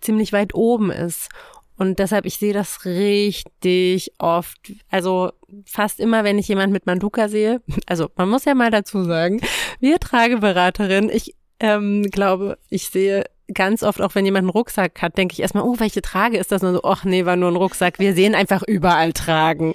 ziemlich 0.00 0.32
weit 0.32 0.54
oben 0.54 0.90
ist. 0.90 1.28
Und 1.76 1.98
deshalb, 1.98 2.24
ich 2.24 2.36
sehe 2.38 2.52
das 2.52 2.84
richtig 2.84 4.12
oft. 4.18 4.72
Also 4.90 5.32
fast 5.66 5.98
immer, 5.98 6.22
wenn 6.22 6.38
ich 6.38 6.46
jemand 6.46 6.72
mit 6.72 6.86
Manduka 6.86 7.28
sehe. 7.28 7.60
Also 7.86 8.08
man 8.16 8.28
muss 8.28 8.44
ja 8.44 8.54
mal 8.54 8.70
dazu 8.70 9.04
sagen, 9.04 9.40
wir 9.80 9.98
Trageberaterin, 9.98 11.10
ich 11.12 11.34
ähm, 11.64 12.02
glaube, 12.10 12.58
ich 12.68 12.90
sehe 12.90 13.24
ganz 13.52 13.82
oft, 13.82 14.02
auch 14.02 14.14
wenn 14.14 14.26
jemand 14.26 14.42
einen 14.42 14.50
Rucksack 14.50 15.00
hat, 15.00 15.16
denke 15.16 15.32
ich 15.32 15.40
erstmal, 15.40 15.64
oh, 15.64 15.76
welche 15.78 16.02
Trage 16.02 16.36
ist 16.36 16.52
das? 16.52 16.62
Und 16.62 16.74
so, 16.74 16.82
ach 16.84 17.04
nee, 17.04 17.24
war 17.24 17.36
nur 17.36 17.50
ein 17.50 17.56
Rucksack. 17.56 17.98
Wir 17.98 18.12
sehen 18.12 18.34
einfach 18.34 18.62
überall 18.66 19.14
tragen. 19.14 19.74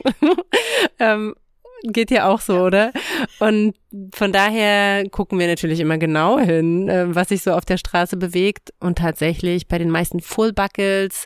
ähm, 0.99 1.33
geht 1.83 2.11
ja 2.11 2.29
auch 2.29 2.41
so, 2.41 2.59
oder? 2.59 2.91
Und 3.39 3.75
von 4.13 4.31
daher 4.31 5.09
gucken 5.09 5.39
wir 5.39 5.47
natürlich 5.47 5.79
immer 5.79 5.97
genau 5.97 6.37
hin, 6.37 6.89
äh, 6.89 7.15
was 7.15 7.29
sich 7.29 7.41
so 7.41 7.53
auf 7.53 7.65
der 7.65 7.77
Straße 7.77 8.17
bewegt. 8.17 8.71
Und 8.79 8.99
tatsächlich 8.99 9.67
bei 9.67 9.79
den 9.79 9.89
meisten 9.89 10.19
Full 10.19 10.53
Buckles, 10.53 11.25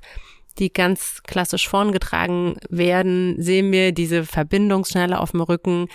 die 0.60 0.72
ganz 0.72 1.24
klassisch 1.24 1.68
vorn 1.68 1.92
getragen 1.92 2.56
werden, 2.70 3.36
sehen 3.38 3.74
wir 3.74 3.92
diese 3.92 4.24
Verbindungsschnelle 4.24 5.20
auf 5.20 5.32
dem 5.32 5.42
Rücken 5.42 5.90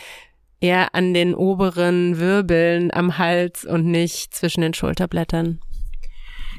eher 0.61 0.95
an 0.95 1.15
den 1.15 1.35
oberen 1.35 2.19
Wirbeln 2.19 2.93
am 2.93 3.19
Hals 3.19 3.65
und 3.65 3.87
nicht 3.87 4.35
zwischen 4.35 4.61
den 4.61 4.75
Schulterblättern. 4.75 5.61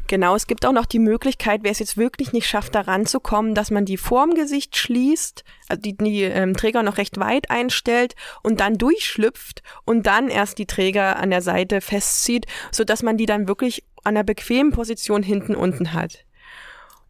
Genau, 0.09 0.35
es 0.35 0.47
gibt 0.47 0.65
auch 0.65 0.71
noch 0.71 0.87
die 0.87 0.97
Möglichkeit, 0.97 1.59
wer 1.61 1.69
es 1.69 1.77
jetzt 1.77 1.95
wirklich 1.95 2.33
nicht 2.33 2.47
schafft, 2.47 2.73
da 2.73 2.81
ranzukommen, 2.81 3.53
dass 3.53 3.69
man 3.69 3.85
die 3.85 3.97
vorm 3.97 4.33
Gesicht 4.33 4.75
schließt, 4.75 5.43
also 5.67 5.79
die, 5.79 5.95
die 5.95 6.23
ähm, 6.23 6.55
Träger 6.55 6.81
noch 6.81 6.97
recht 6.97 7.19
weit 7.19 7.51
einstellt 7.51 8.15
und 8.41 8.59
dann 8.59 8.79
durchschlüpft 8.79 9.61
und 9.85 10.07
dann 10.07 10.29
erst 10.29 10.57
die 10.57 10.65
Träger 10.65 11.17
an 11.17 11.29
der 11.29 11.43
Seite 11.43 11.79
festzieht, 11.79 12.47
so 12.71 12.83
dass 12.83 13.03
man 13.03 13.17
die 13.17 13.27
dann 13.27 13.47
wirklich 13.47 13.83
an 14.03 14.15
der 14.15 14.23
bequemen 14.23 14.71
Position 14.71 15.21
hinten 15.21 15.53
unten 15.53 15.93
hat. 15.93 16.25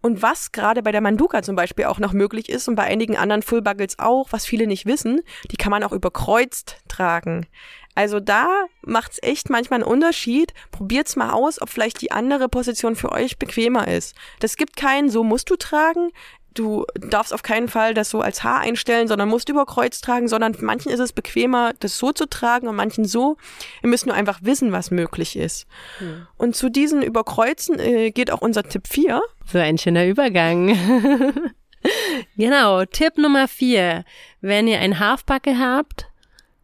Und 0.01 0.21
was 0.21 0.51
gerade 0.51 0.81
bei 0.81 0.91
der 0.91 1.01
Manduka 1.01 1.41
zum 1.41 1.55
Beispiel 1.55 1.85
auch 1.85 1.99
noch 1.99 2.13
möglich 2.13 2.49
ist 2.49 2.67
und 2.67 2.75
bei 2.75 2.83
einigen 2.83 3.17
anderen 3.17 3.41
Full 3.41 3.61
Buckles 3.61 3.99
auch, 3.99 4.27
was 4.31 4.45
viele 4.45 4.65
nicht 4.65 4.85
wissen, 4.85 5.21
die 5.51 5.57
kann 5.57 5.71
man 5.71 5.83
auch 5.83 5.91
überkreuzt 5.91 6.77
tragen. 6.87 7.47
Also 7.95 8.21
da 8.21 8.47
macht's 8.81 9.19
echt 9.21 9.49
manchmal 9.49 9.81
einen 9.81 9.91
Unterschied. 9.91 10.53
Probiert's 10.71 11.17
mal 11.17 11.31
aus, 11.31 11.61
ob 11.61 11.67
vielleicht 11.67 12.01
die 12.01 12.11
andere 12.11 12.47
Position 12.47 12.95
für 12.95 13.11
euch 13.11 13.37
bequemer 13.37 13.89
ist. 13.89 14.15
Das 14.39 14.55
gibt 14.55 14.77
keinen, 14.77 15.09
so 15.09 15.25
musst 15.25 15.49
du 15.49 15.57
tragen. 15.57 16.11
Du 16.59 16.85
darfst 16.93 17.33
auf 17.33 17.41
keinen 17.41 17.69
Fall 17.69 17.93
das 17.93 18.09
so 18.09 18.19
als 18.19 18.43
Haar 18.43 18.59
einstellen, 18.59 19.07
sondern 19.07 19.29
musst 19.29 19.47
über 19.47 19.65
Kreuz 19.65 20.01
tragen, 20.01 20.27
sondern 20.27 20.57
manchen 20.59 20.91
ist 20.91 20.99
es 20.99 21.13
bequemer, 21.13 21.71
das 21.79 21.97
so 21.97 22.11
zu 22.11 22.25
tragen 22.25 22.67
und 22.67 22.75
manchen 22.75 23.05
so. 23.05 23.37
Wir 23.79 23.89
müssen 23.89 24.09
nur 24.09 24.17
einfach 24.17 24.39
wissen, 24.41 24.73
was 24.73 24.91
möglich 24.91 25.37
ist. 25.37 25.67
Hm. 25.99 26.27
Und 26.35 26.57
zu 26.57 26.69
diesen 26.69 27.01
Überkreuzen 27.01 27.79
äh, 27.79 28.11
geht 28.11 28.29
auch 28.29 28.41
unser 28.41 28.63
Tipp 28.63 28.89
4. 28.89 29.21
So 29.49 29.57
ein 29.57 29.77
schöner 29.77 30.05
Übergang. 30.05 30.77
genau, 32.35 32.83
Tipp 32.83 33.17
Nummer 33.17 33.47
4. 33.47 34.03
Wenn 34.41 34.67
ihr 34.67 34.79
ein 34.79 34.99
Halfbacke 34.99 35.57
habt, 35.57 36.09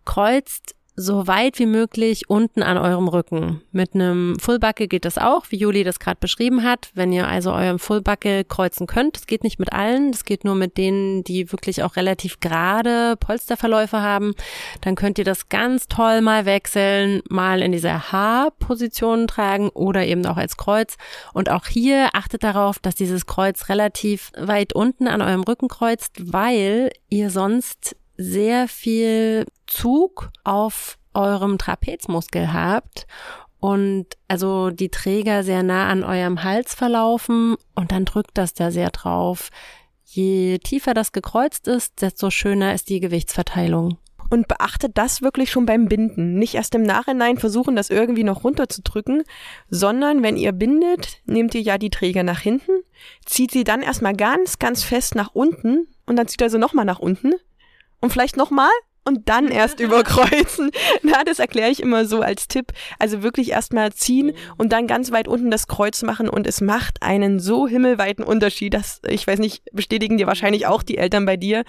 kreuzt 0.03 0.75
so 0.95 1.27
weit 1.27 1.59
wie 1.59 1.65
möglich 1.65 2.29
unten 2.29 2.63
an 2.63 2.77
eurem 2.77 3.07
Rücken. 3.07 3.61
Mit 3.71 3.93
einem 3.93 4.37
Fullbacke 4.39 4.87
geht 4.87 5.03
das 5.03 5.17
auch, 5.17 5.45
wie 5.49 5.57
Juli 5.57 5.83
das 5.83 5.99
gerade 5.99 6.17
beschrieben 6.19 6.63
hat. 6.63 6.89
Wenn 6.93 7.11
ihr 7.11 7.27
also 7.27 7.51
euren 7.51 7.79
Fullbacke 7.79 8.45
kreuzen 8.45 8.87
könnt, 8.87 9.17
das 9.17 9.27
geht 9.27 9.43
nicht 9.43 9.59
mit 9.59 9.73
allen, 9.73 10.13
das 10.13 10.23
geht 10.23 10.45
nur 10.45 10.55
mit 10.55 10.77
denen, 10.77 11.23
die 11.23 11.51
wirklich 11.51 11.83
auch 11.83 11.97
relativ 11.97 12.39
gerade 12.39 13.17
Polsterverläufe 13.17 14.01
haben, 14.01 14.33
dann 14.81 14.95
könnt 14.95 15.17
ihr 15.17 15.25
das 15.25 15.49
ganz 15.49 15.87
toll 15.87 16.21
mal 16.21 16.45
wechseln, 16.45 17.21
mal 17.29 17.61
in 17.61 17.73
dieser 17.73 18.11
H-Position 18.11 19.27
tragen 19.27 19.69
oder 19.69 20.05
eben 20.05 20.25
auch 20.25 20.37
als 20.37 20.55
Kreuz. 20.55 20.95
Und 21.33 21.51
auch 21.51 21.65
hier 21.67 22.09
achtet 22.13 22.43
darauf, 22.43 22.79
dass 22.79 22.95
dieses 22.95 23.25
Kreuz 23.25 23.67
relativ 23.67 24.31
weit 24.37 24.73
unten 24.73 25.07
an 25.07 25.21
eurem 25.21 25.43
Rücken 25.43 25.67
kreuzt, 25.67 26.13
weil 26.31 26.91
ihr 27.09 27.29
sonst 27.29 27.97
sehr 28.17 28.67
viel 28.67 29.45
Zug 29.67 30.29
auf 30.43 30.97
eurem 31.13 31.57
Trapezmuskel 31.57 32.53
habt 32.53 33.07
und 33.59 34.05
also 34.27 34.69
die 34.69 34.89
Träger 34.89 35.43
sehr 35.43 35.63
nah 35.63 35.89
an 35.89 36.03
eurem 36.03 36.43
Hals 36.43 36.75
verlaufen 36.75 37.55
und 37.73 37.91
dann 37.91 38.05
drückt 38.05 38.37
das 38.37 38.53
da 38.53 38.69
sehr 38.69 38.91
drauf. 38.91 39.49
Je 40.03 40.59
tiefer 40.59 40.93
das 40.93 41.11
gekreuzt 41.13 41.67
ist, 41.67 42.01
desto 42.01 42.29
schöner 42.29 42.73
ist 42.73 42.89
die 42.89 42.99
Gewichtsverteilung. 42.99 43.97
Und 44.29 44.47
beachtet 44.47 44.97
das 44.97 45.21
wirklich 45.21 45.51
schon 45.51 45.65
beim 45.65 45.87
Binden. 45.87 46.35
Nicht 46.39 46.55
erst 46.55 46.73
im 46.73 46.81
Nachhinein 46.81 47.37
versuchen, 47.37 47.75
das 47.75 47.91
irgendwie 47.91 48.23
noch 48.23 48.43
runterzudrücken, 48.43 49.23
sondern 49.69 50.23
wenn 50.23 50.35
ihr 50.35 50.51
bindet, 50.51 51.21
nehmt 51.25 51.53
ihr 51.53 51.61
ja 51.61 51.77
die 51.77 51.91
Träger 51.91 52.23
nach 52.23 52.39
hinten, 52.39 52.71
zieht 53.25 53.51
sie 53.51 53.63
dann 53.63 53.81
erstmal 53.81 54.15
ganz, 54.15 54.57
ganz 54.57 54.83
fest 54.83 55.15
nach 55.15 55.29
unten 55.33 55.87
und 56.05 56.15
dann 56.17 56.27
zieht 56.27 56.41
er 56.41 56.49
sie 56.49 56.59
nochmal 56.59 56.85
nach 56.85 56.99
unten 56.99 57.33
und 58.05 58.11
vielleicht 58.11 58.37
nochmal 58.37 58.69
und 59.03 59.29
dann 59.29 59.47
erst 59.51 59.79
überkreuzen. 59.79 60.71
Na, 61.01 61.23
das 61.23 61.39
erkläre 61.39 61.71
ich 61.71 61.81
immer 61.81 62.05
so 62.05 62.21
als 62.21 62.47
Tipp. 62.47 62.71
Also 62.99 63.23
wirklich 63.23 63.51
erstmal 63.51 63.91
ziehen 63.93 64.33
und 64.57 64.71
dann 64.71 64.87
ganz 64.87 65.11
weit 65.11 65.27
unten 65.27 65.49
das 65.49 65.67
Kreuz 65.67 66.03
machen 66.03 66.29
und 66.29 66.47
es 66.47 66.61
macht 66.61 67.01
einen 67.01 67.39
so 67.39 67.67
himmelweiten 67.67 68.23
Unterschied, 68.23 68.75
dass, 68.75 69.01
ich 69.07 69.25
weiß 69.25 69.39
nicht, 69.39 69.63
bestätigen 69.73 70.17
dir 70.17 70.27
wahrscheinlich 70.27 70.67
auch 70.67 70.83
die 70.83 70.97
Eltern 70.97 71.25
bei 71.25 71.35
dir, 71.35 71.57
ja. 71.57 71.63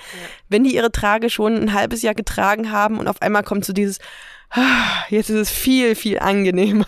wenn 0.48 0.64
die 0.64 0.74
ihre 0.74 0.92
Trage 0.92 1.30
schon 1.30 1.54
ein 1.54 1.72
halbes 1.72 2.02
Jahr 2.02 2.14
getragen 2.14 2.70
haben 2.70 2.98
und 2.98 3.08
auf 3.08 3.22
einmal 3.22 3.42
kommt 3.42 3.64
so 3.64 3.72
dieses, 3.72 3.98
Jetzt 5.08 5.30
ist 5.30 5.36
es 5.36 5.50
viel, 5.50 5.94
viel 5.94 6.18
angenehmer. 6.18 6.86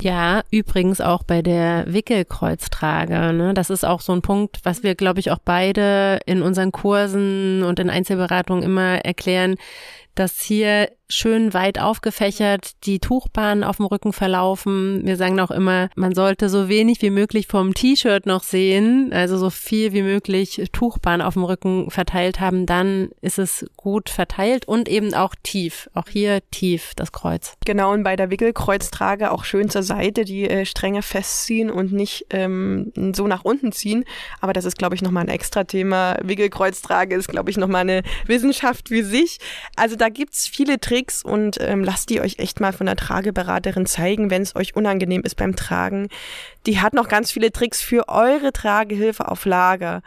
Ja, 0.00 0.42
übrigens 0.50 1.00
auch 1.00 1.22
bei 1.22 1.42
der 1.42 1.84
Wickelkreuztrage. 1.86 3.32
Ne? 3.32 3.54
Das 3.54 3.70
ist 3.70 3.84
auch 3.84 4.00
so 4.00 4.12
ein 4.12 4.22
Punkt, 4.22 4.60
was 4.64 4.82
wir, 4.82 4.94
glaube 4.94 5.20
ich, 5.20 5.30
auch 5.30 5.38
beide 5.44 6.20
in 6.26 6.42
unseren 6.42 6.72
Kursen 6.72 7.62
und 7.62 7.78
in 7.78 7.90
Einzelberatungen 7.90 8.62
immer 8.62 9.04
erklären, 9.04 9.56
dass 10.16 10.40
hier 10.40 10.88
schön 11.08 11.54
weit 11.54 11.78
aufgefächert 11.78 12.72
die 12.84 12.98
Tuchbahnen 12.98 13.62
auf 13.64 13.76
dem 13.76 13.86
Rücken 13.86 14.12
verlaufen. 14.12 15.02
Wir 15.04 15.16
sagen 15.16 15.38
auch 15.38 15.50
immer, 15.50 15.88
man 15.94 16.14
sollte 16.14 16.48
so 16.48 16.68
wenig 16.68 17.00
wie 17.02 17.10
möglich 17.10 17.46
vom 17.46 17.74
T-Shirt 17.74 18.26
noch 18.26 18.42
sehen, 18.42 19.12
also 19.12 19.38
so 19.38 19.50
viel 19.50 19.92
wie 19.92 20.02
möglich 20.02 20.62
Tuchbahn 20.72 21.22
auf 21.22 21.34
dem 21.34 21.44
Rücken 21.44 21.90
verteilt 21.90 22.40
haben, 22.40 22.66
dann 22.66 23.10
ist 23.20 23.38
es 23.38 23.66
gut 23.76 24.10
verteilt 24.10 24.66
und 24.66 24.88
eben 24.88 25.14
auch 25.14 25.34
tief. 25.42 25.88
Auch 25.94 26.08
hier 26.08 26.40
tief 26.50 26.92
das 26.96 27.12
Kreuz. 27.12 27.54
Genau, 27.64 27.92
und 27.92 28.02
bei 28.02 28.16
der 28.16 28.30
Wickelkreuztrage 28.30 29.30
auch 29.30 29.44
schön 29.44 29.70
zur 29.70 29.82
Seite 29.82 30.24
die 30.24 30.48
äh, 30.48 30.64
Stränge 30.66 31.02
festziehen 31.02 31.70
und 31.70 31.92
nicht 31.92 32.26
ähm, 32.30 32.92
so 33.14 33.28
nach 33.28 33.44
unten 33.44 33.70
ziehen. 33.70 34.04
Aber 34.40 34.52
das 34.52 34.64
ist, 34.64 34.78
glaube 34.78 34.96
ich, 34.96 35.02
nochmal 35.02 35.24
ein 35.24 35.28
extra 35.28 35.64
Thema. 35.64 36.16
Wickelkreuztrage 36.22 37.14
ist, 37.14 37.28
glaube 37.28 37.50
ich, 37.50 37.56
nochmal 37.56 37.82
eine 37.82 38.02
Wissenschaft 38.26 38.90
wie 38.90 39.02
sich. 39.02 39.38
Also 39.76 39.94
da 39.94 40.05
gibt's 40.10 40.48
viele 40.48 40.80
Tricks 40.80 40.96
Tricks 40.96 41.22
und 41.22 41.58
ähm, 41.60 41.84
lasst 41.84 42.10
die 42.10 42.20
euch 42.20 42.38
echt 42.38 42.60
mal 42.60 42.72
von 42.72 42.86
der 42.86 42.96
Trageberaterin 42.96 43.86
zeigen, 43.86 44.30
wenn 44.30 44.42
es 44.42 44.56
euch 44.56 44.74
unangenehm 44.74 45.22
ist 45.22 45.36
beim 45.36 45.54
Tragen. 45.54 46.08
Die 46.66 46.80
hat 46.80 46.94
noch 46.94 47.08
ganz 47.08 47.30
viele 47.30 47.52
Tricks 47.52 47.82
für 47.82 48.08
eure 48.08 48.52
Tragehilfe 48.52 49.28
auf 49.28 49.44
Lager. 49.44 50.02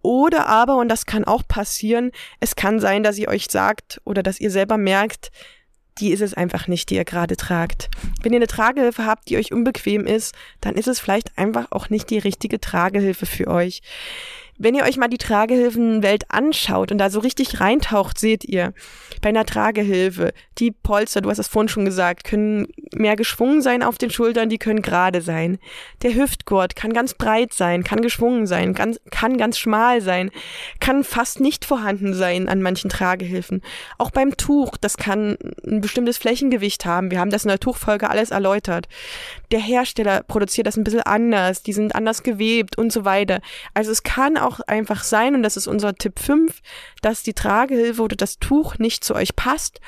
Oder 0.00 0.48
aber, 0.48 0.76
und 0.78 0.88
das 0.88 1.06
kann 1.06 1.24
auch 1.24 1.46
passieren, 1.46 2.10
es 2.40 2.56
kann 2.56 2.80
sein, 2.80 3.02
dass 3.02 3.18
ihr 3.18 3.28
euch 3.28 3.46
sagt 3.50 4.00
oder 4.04 4.22
dass 4.22 4.40
ihr 4.40 4.50
selber 4.50 4.78
merkt, 4.78 5.30
die 5.98 6.10
ist 6.10 6.22
es 6.22 6.34
einfach 6.34 6.66
nicht, 6.66 6.88
die 6.88 6.94
ihr 6.94 7.04
gerade 7.04 7.36
tragt. 7.36 7.90
Wenn 8.22 8.32
ihr 8.32 8.38
eine 8.38 8.46
Tragehilfe 8.46 9.04
habt, 9.04 9.28
die 9.28 9.36
euch 9.36 9.52
unbequem 9.52 10.06
ist, 10.06 10.34
dann 10.60 10.74
ist 10.74 10.88
es 10.88 10.98
vielleicht 10.98 11.36
einfach 11.36 11.66
auch 11.70 11.90
nicht 11.90 12.08
die 12.08 12.18
richtige 12.18 12.58
Tragehilfe 12.58 13.26
für 13.26 13.48
euch. 13.48 13.82
Wenn 14.58 14.74
ihr 14.74 14.84
euch 14.84 14.96
mal 14.96 15.08
die 15.08 15.18
Tragehilfenwelt 15.18 16.30
anschaut 16.30 16.92
und 16.92 16.98
da 16.98 17.10
so 17.10 17.20
richtig 17.20 17.60
reintaucht, 17.60 18.18
seht 18.18 18.44
ihr, 18.44 18.74
bei 19.20 19.30
einer 19.30 19.46
Tragehilfe, 19.46 20.32
die 20.58 20.70
Polster, 20.70 21.20
du 21.20 21.30
hast 21.30 21.38
es 21.38 21.48
vorhin 21.48 21.68
schon 21.68 21.84
gesagt, 21.84 22.24
können 22.24 22.68
mehr 22.94 23.16
geschwungen 23.16 23.62
sein 23.62 23.82
auf 23.82 23.98
den 23.98 24.10
Schultern, 24.10 24.48
die 24.48 24.58
können 24.58 24.82
gerade 24.82 25.22
sein. 25.22 25.58
Der 26.02 26.14
Hüftgurt 26.14 26.76
kann 26.76 26.92
ganz 26.92 27.14
breit 27.14 27.52
sein, 27.52 27.84
kann 27.84 28.02
geschwungen 28.02 28.46
sein, 28.46 28.74
kann, 28.74 28.96
kann 29.10 29.36
ganz 29.38 29.58
schmal 29.58 30.00
sein, 30.00 30.30
kann 30.80 31.04
fast 31.04 31.40
nicht 31.40 31.64
vorhanden 31.64 32.14
sein 32.14 32.48
an 32.48 32.62
manchen 32.62 32.90
Tragehilfen. 32.90 33.62
Auch 33.98 34.10
beim 34.10 34.36
Tuch, 34.36 34.76
das 34.80 34.96
kann 34.96 35.36
ein 35.66 35.80
bestimmtes 35.80 36.18
Flächengewicht 36.18 36.84
haben. 36.84 37.10
Wir 37.10 37.20
haben 37.20 37.30
das 37.30 37.44
in 37.44 37.48
der 37.48 37.60
Tuchfolge 37.60 38.10
alles 38.10 38.30
erläutert. 38.30 38.88
Der 39.50 39.60
Hersteller 39.60 40.22
produziert 40.22 40.66
das 40.66 40.76
ein 40.76 40.84
bisschen 40.84 41.02
anders, 41.02 41.62
die 41.62 41.72
sind 41.72 41.94
anders 41.94 42.22
gewebt 42.22 42.78
und 42.78 42.92
so 42.92 43.04
weiter. 43.04 43.40
Also 43.74 43.90
es 43.90 44.02
kann 44.02 44.36
auch 44.36 44.60
einfach 44.60 45.04
sein, 45.04 45.34
und 45.34 45.42
das 45.42 45.56
ist 45.56 45.66
unser 45.66 45.94
Tipp 45.94 46.18
5, 46.18 46.60
dass 47.00 47.22
die 47.22 47.34
Tragehilfe 47.34 48.02
oder 48.02 48.16
das 48.16 48.38
Tuch 48.38 48.78
nicht 48.78 49.04
zu 49.04 49.14
euch 49.14 49.36
passt 49.36 49.80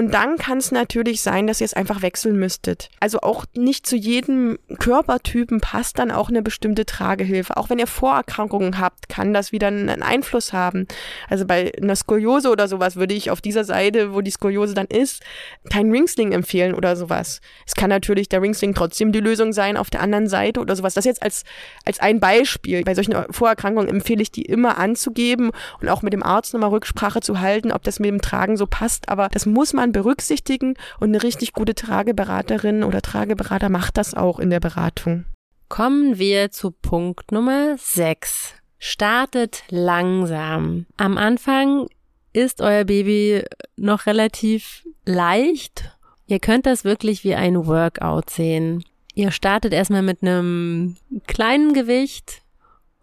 und 0.00 0.14
dann 0.14 0.38
kann 0.38 0.56
es 0.56 0.72
natürlich 0.72 1.20
sein, 1.20 1.46
dass 1.46 1.60
ihr 1.60 1.66
es 1.66 1.74
einfach 1.74 2.00
wechseln 2.00 2.38
müsstet. 2.38 2.88
Also 3.00 3.20
auch 3.20 3.44
nicht 3.54 3.86
zu 3.86 3.96
jedem 3.96 4.58
Körpertypen 4.78 5.60
passt 5.60 5.98
dann 5.98 6.10
auch 6.10 6.30
eine 6.30 6.40
bestimmte 6.40 6.86
Tragehilfe. 6.86 7.58
Auch 7.58 7.68
wenn 7.68 7.78
ihr 7.78 7.86
Vorerkrankungen 7.86 8.80
habt, 8.80 9.10
kann 9.10 9.34
das 9.34 9.52
wieder 9.52 9.66
einen 9.66 10.02
Einfluss 10.02 10.54
haben. 10.54 10.86
Also 11.28 11.44
bei 11.44 11.70
einer 11.78 11.96
Skoliose 11.96 12.48
oder 12.48 12.66
sowas 12.66 12.96
würde 12.96 13.12
ich 13.12 13.30
auf 13.30 13.42
dieser 13.42 13.62
Seite, 13.64 14.14
wo 14.14 14.22
die 14.22 14.30
Skoliose 14.30 14.72
dann 14.72 14.86
ist, 14.86 15.22
keinen 15.68 15.90
Ringsling 15.90 16.32
empfehlen 16.32 16.72
oder 16.72 16.96
sowas. 16.96 17.42
Es 17.66 17.74
kann 17.74 17.90
natürlich 17.90 18.30
der 18.30 18.40
Ringsling 18.40 18.72
trotzdem 18.72 19.12
die 19.12 19.20
Lösung 19.20 19.52
sein 19.52 19.76
auf 19.76 19.90
der 19.90 20.00
anderen 20.00 20.28
Seite 20.28 20.60
oder 20.60 20.76
sowas. 20.76 20.94
Das 20.94 21.04
jetzt 21.04 21.22
als, 21.22 21.44
als 21.84 22.00
ein 22.00 22.20
Beispiel. 22.20 22.84
Bei 22.84 22.94
solchen 22.94 23.14
Vorerkrankungen 23.30 23.90
empfehle 23.90 24.22
ich 24.22 24.32
die 24.32 24.46
immer 24.46 24.78
anzugeben 24.78 25.50
und 25.82 25.90
auch 25.90 26.00
mit 26.00 26.14
dem 26.14 26.22
Arzt 26.22 26.54
nochmal 26.54 26.70
Rücksprache 26.70 27.20
zu 27.20 27.40
halten, 27.40 27.70
ob 27.70 27.82
das 27.82 27.98
mit 27.98 28.08
dem 28.08 28.22
Tragen 28.22 28.56
so 28.56 28.66
passt. 28.66 29.10
Aber 29.10 29.28
das 29.28 29.44
muss 29.44 29.74
man 29.74 29.89
man 29.90 29.92
berücksichtigen 29.92 30.74
und 31.00 31.08
eine 31.08 31.22
richtig 31.22 31.52
gute 31.52 31.74
Trageberaterin 31.74 32.84
oder 32.84 33.02
Trageberater 33.02 33.68
macht 33.68 33.96
das 33.96 34.14
auch 34.14 34.38
in 34.38 34.50
der 34.50 34.60
Beratung. 34.60 35.24
Kommen 35.68 36.18
wir 36.18 36.50
zu 36.50 36.70
Punkt 36.70 37.32
Nummer 37.32 37.76
6. 37.78 38.54
Startet 38.78 39.64
langsam. 39.68 40.86
Am 40.96 41.18
Anfang 41.18 41.88
ist 42.32 42.60
euer 42.60 42.84
Baby 42.84 43.44
noch 43.76 44.06
relativ 44.06 44.86
leicht. 45.04 45.96
Ihr 46.26 46.38
könnt 46.38 46.66
das 46.66 46.84
wirklich 46.84 47.24
wie 47.24 47.34
ein 47.34 47.66
Workout 47.66 48.30
sehen. 48.30 48.84
Ihr 49.14 49.32
startet 49.32 49.72
erstmal 49.72 50.02
mit 50.02 50.22
einem 50.22 50.96
kleinen 51.26 51.72
Gewicht 51.72 52.42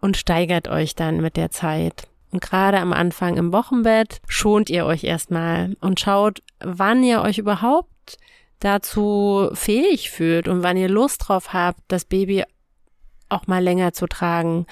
und 0.00 0.16
steigert 0.16 0.68
euch 0.68 0.94
dann 0.94 1.20
mit 1.20 1.36
der 1.36 1.50
Zeit. 1.50 2.08
Und 2.30 2.42
gerade 2.42 2.78
am 2.78 2.92
Anfang 2.92 3.36
im 3.36 3.52
Wochenbett 3.52 4.20
schont 4.28 4.70
ihr 4.70 4.84
euch 4.84 5.04
erstmal 5.04 5.76
und 5.80 6.00
schaut, 6.00 6.42
wann 6.60 7.02
ihr 7.02 7.22
euch 7.22 7.38
überhaupt 7.38 8.18
dazu 8.60 9.50
fähig 9.54 10.10
fühlt 10.10 10.48
und 10.48 10.62
wann 10.62 10.76
ihr 10.76 10.88
Lust 10.88 11.28
drauf 11.28 11.52
habt, 11.52 11.80
das 11.88 12.04
Baby 12.04 12.44
auch 13.28 13.46
mal 13.46 13.62
länger 13.62 13.92
zu 13.92 14.06
tragen. 14.06 14.66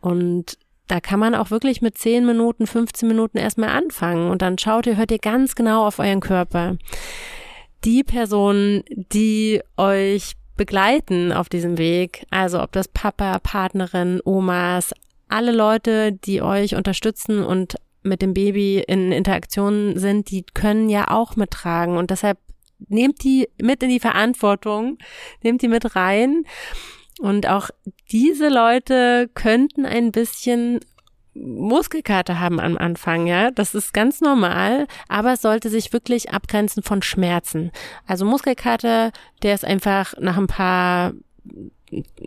Und 0.00 0.58
da 0.88 1.00
kann 1.00 1.20
man 1.20 1.34
auch 1.34 1.50
wirklich 1.50 1.82
mit 1.82 1.98
10 1.98 2.26
Minuten, 2.26 2.66
15 2.66 3.08
Minuten 3.08 3.38
erstmal 3.38 3.70
anfangen 3.70 4.30
und 4.30 4.42
dann 4.42 4.58
schaut 4.58 4.86
ihr, 4.86 4.96
hört 4.96 5.10
ihr 5.10 5.18
ganz 5.18 5.54
genau 5.54 5.86
auf 5.86 5.98
euren 5.98 6.20
Körper. 6.20 6.76
Die 7.84 8.04
Personen, 8.04 8.84
die 9.12 9.62
euch 9.76 10.34
begleiten 10.56 11.32
auf 11.32 11.48
diesem 11.48 11.76
Weg, 11.76 12.24
also 12.30 12.62
ob 12.62 12.72
das 12.72 12.88
Papa, 12.88 13.38
Partnerin, 13.40 14.20
Omas, 14.24 14.92
alle 15.28 15.52
Leute, 15.52 16.12
die 16.12 16.42
euch 16.42 16.74
unterstützen 16.74 17.44
und 17.44 17.76
mit 18.02 18.22
dem 18.22 18.34
Baby 18.34 18.82
in 18.86 19.12
Interaktion 19.12 19.98
sind, 19.98 20.30
die 20.30 20.44
können 20.54 20.88
ja 20.88 21.08
auch 21.08 21.36
mittragen. 21.36 21.96
Und 21.96 22.10
deshalb 22.10 22.38
nehmt 22.88 23.24
die 23.24 23.48
mit 23.60 23.82
in 23.82 23.88
die 23.88 24.00
Verantwortung, 24.00 24.98
nehmt 25.42 25.62
die 25.62 25.68
mit 25.68 25.96
rein. 25.96 26.44
Und 27.18 27.48
auch 27.48 27.70
diese 28.10 28.48
Leute 28.48 29.28
könnten 29.34 29.86
ein 29.86 30.12
bisschen 30.12 30.80
Muskelkater 31.38 32.40
haben 32.40 32.60
am 32.60 32.78
Anfang, 32.78 33.26
ja, 33.26 33.50
das 33.50 33.74
ist 33.74 33.92
ganz 33.92 34.22
normal, 34.22 34.86
aber 35.08 35.34
es 35.34 35.42
sollte 35.42 35.68
sich 35.68 35.92
wirklich 35.92 36.30
abgrenzen 36.30 36.82
von 36.82 37.02
Schmerzen. 37.02 37.72
Also 38.06 38.24
Muskelkater, 38.24 39.12
der 39.42 39.54
ist 39.54 39.64
einfach 39.64 40.14
nach 40.18 40.38
ein 40.38 40.46
paar 40.46 41.12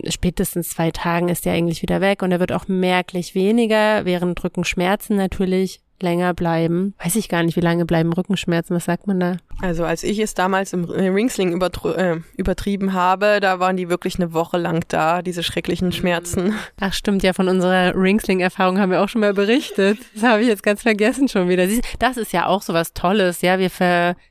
spätestens 0.08 0.70
zwei 0.70 0.90
Tagen 0.90 1.28
ist 1.28 1.44
der 1.44 1.52
eigentlich 1.52 1.82
wieder 1.82 2.00
weg 2.00 2.22
und 2.22 2.32
er 2.32 2.40
wird 2.40 2.52
auch 2.52 2.68
merklich 2.68 3.34
weniger, 3.34 4.04
während 4.04 4.42
Rückenschmerzen 4.42 5.16
natürlich 5.16 5.80
länger 6.02 6.34
bleiben. 6.34 6.94
Weiß 7.02 7.16
ich 7.16 7.28
gar 7.28 7.42
nicht, 7.42 7.56
wie 7.56 7.60
lange 7.60 7.84
bleiben 7.84 8.12
Rückenschmerzen, 8.12 8.74
was 8.74 8.86
sagt 8.86 9.06
man 9.06 9.20
da? 9.20 9.36
Also 9.60 9.84
als 9.84 10.02
ich 10.02 10.18
es 10.18 10.32
damals 10.34 10.72
im 10.72 10.84
Ringsling 10.84 11.60
äh, 11.60 12.16
übertrieben 12.36 12.94
habe, 12.94 13.40
da 13.40 13.60
waren 13.60 13.76
die 13.76 13.90
wirklich 13.90 14.16
eine 14.16 14.32
Woche 14.32 14.56
lang 14.56 14.84
da, 14.88 15.20
diese 15.20 15.42
schrecklichen 15.42 15.92
Schmerzen. 15.92 16.54
Ach 16.80 16.94
stimmt, 16.94 17.22
ja, 17.22 17.34
von 17.34 17.48
unserer 17.48 17.94
Ringsling-Erfahrung 17.94 18.78
haben 18.78 18.90
wir 18.90 19.02
auch 19.02 19.08
schon 19.08 19.20
mal 19.20 19.34
berichtet. 19.34 19.98
Das 20.14 20.22
habe 20.22 20.40
ich 20.40 20.48
jetzt 20.48 20.62
ganz 20.62 20.82
vergessen 20.82 21.28
schon 21.28 21.48
wieder. 21.48 21.66
Das 21.98 22.16
ist 22.16 22.32
ja 22.32 22.46
auch 22.46 22.62
so 22.62 22.72
was 22.72 22.94
Tolles, 22.94 23.42
ja, 23.42 23.58
wir 23.58 23.70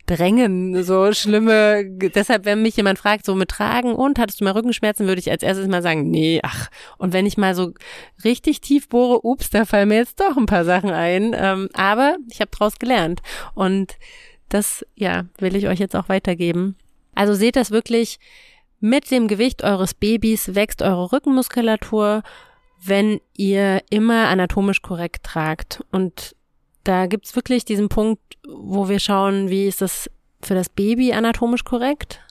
verdrängen 0.10 0.84
so 0.84 1.14
schlimme, 1.14 1.86
deshalb, 1.86 2.46
wenn 2.46 2.64
mich 2.64 2.76
jemand 2.76 2.98
fragt, 2.98 3.26
so 3.26 3.36
mit 3.36 3.50
Tragen 3.50 3.94
und, 3.94 4.18
hattest 4.18 4.42
du 4.42 4.44
mal 4.44 4.54
Rückenschmerzen, 4.54 5.06
würde 5.06 5.20
ich 5.20 5.30
als 5.30 5.44
erstes 5.44 5.68
mal 5.68 5.84
sagen, 5.84 6.10
nee, 6.10 6.40
ach. 6.42 6.70
Und 6.98 7.14
wenn 7.14 7.28
ich 7.28 7.38
mal 7.38 7.54
so 7.54 7.74
richtig 8.24 8.62
tief 8.62 8.90
bohre, 8.90 9.24
ups, 9.24 9.52
da 9.52 9.66
fallen 9.66 9.90
mir 9.90 9.98
jetzt 9.98 10.20
doch 10.20 10.36
ein 10.36 10.48
paar 10.48 10.66
Sachen 10.66 10.90
ein. 10.90 11.36
Ähm, 11.38 11.70
aber 11.74 12.18
ich 12.30 12.42
habe 12.42 12.50
draus 12.50 12.80
gelernt. 12.80 13.22
Und 13.54 13.98
das, 14.50 14.84
ja, 14.96 15.26
will 15.38 15.56
ich 15.56 15.68
euch 15.68 15.80
jetzt 15.80 15.96
auch 15.96 16.10
weitergeben. 16.10 16.76
Also 17.14 17.36
seht 17.36 17.56
das 17.56 17.70
wirklich, 17.70 18.20
mit 18.80 19.12
dem 19.12 19.28
Gewicht 19.28 19.64
eures 19.64 19.94
Babys 19.94 20.56
wächst 20.56 20.82
eure 20.82 21.12
Rückenmuskulatur, 21.12 22.24
wenn 22.84 23.22
ihr 23.36 23.84
immer 23.92 24.30
anatomisch 24.30 24.82
korrekt 24.82 25.24
tragt. 25.24 25.84
Und 25.92 26.36
da 26.84 27.06
gibt's 27.06 27.36
wirklich 27.36 27.66
diesen 27.66 27.90
Punkt, 27.90 28.22
wo 28.48 28.90
wir 28.90 29.00
schauen, 29.00 29.50
wie 29.50 29.68
ist 29.68 29.82
das 29.82 30.10
für 30.42 30.56
das 30.56 30.70
Baby 30.70 31.14
anatomisch 31.14 31.64
korrekt? 31.64 32.22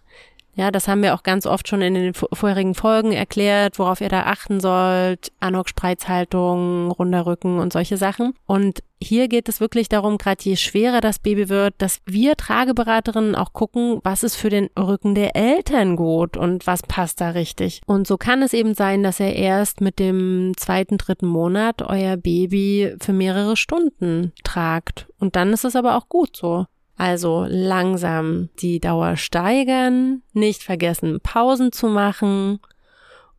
Ja, 0.59 0.73
das 0.73 0.88
haben 0.88 1.05
wir 1.05 1.14
auch 1.14 1.23
ganz 1.23 1.47
oft 1.47 1.68
schon 1.68 1.83
in 1.83 1.94
den 1.94 2.14
vorherigen 2.14 2.75
Folgen 2.75 3.12
erklärt, 3.12 3.79
worauf 3.79 4.01
ihr 4.01 4.09
da 4.09 4.25
achten 4.25 4.59
sollt. 4.59 5.31
Anok-Spreizhaltung, 5.38 6.90
runder 6.90 7.27
Rücken 7.27 7.61
und 7.61 7.73
solche 7.73 7.97
Sachen. 7.97 8.35
Und 8.44 8.83
hier 9.01 9.29
geht 9.29 9.49
es 9.49 9.61
wirklich 9.61 9.88
darum, 9.88 10.18
gerade 10.18 10.42
je 10.42 10.57
schwerer 10.57 11.01
das 11.01 11.21
Baby 11.21 11.49
wird, 11.49 11.75
dass 11.79 12.01
wir 12.07 12.37
Trageberaterinnen 12.37 13.37
auch 13.37 13.53
gucken, 13.53 14.01
was 14.03 14.25
ist 14.25 14.35
für 14.35 14.49
den 14.49 14.68
Rücken 14.77 15.14
der 15.14 15.37
Eltern 15.37 15.94
gut 15.94 16.37
und 16.37 16.66
was 16.66 16.83
passt 16.83 17.21
da 17.21 17.31
richtig. 17.31 17.81
Und 17.87 18.09
so 18.09 18.16
kann 18.16 18.42
es 18.42 18.53
eben 18.53 18.75
sein, 18.75 19.05
dass 19.05 19.21
er 19.21 19.37
erst 19.37 19.81
mit 19.81 20.01
dem 20.01 20.55
zweiten, 20.57 20.99
dritten 20.99 21.29
Monat 21.29 21.83
euer 21.83 22.16
Baby 22.16 22.97
für 23.01 23.12
mehrere 23.12 23.57
Stunden 23.57 24.33
tragt. 24.42 25.07
Und 25.21 25.37
dann 25.37 25.53
ist 25.53 25.64
es 25.64 25.77
aber 25.77 25.97
auch 25.97 26.09
gut 26.09 26.37
so. 26.37 26.66
Also 26.98 27.46
langsam 27.48 28.50
die 28.58 28.80
Dauer 28.80 29.16
steigern, 29.16 30.22
nicht 30.34 30.62
vergessen 30.62 31.20
Pausen 31.22 31.72
zu 31.72 31.87
machen 31.88 32.61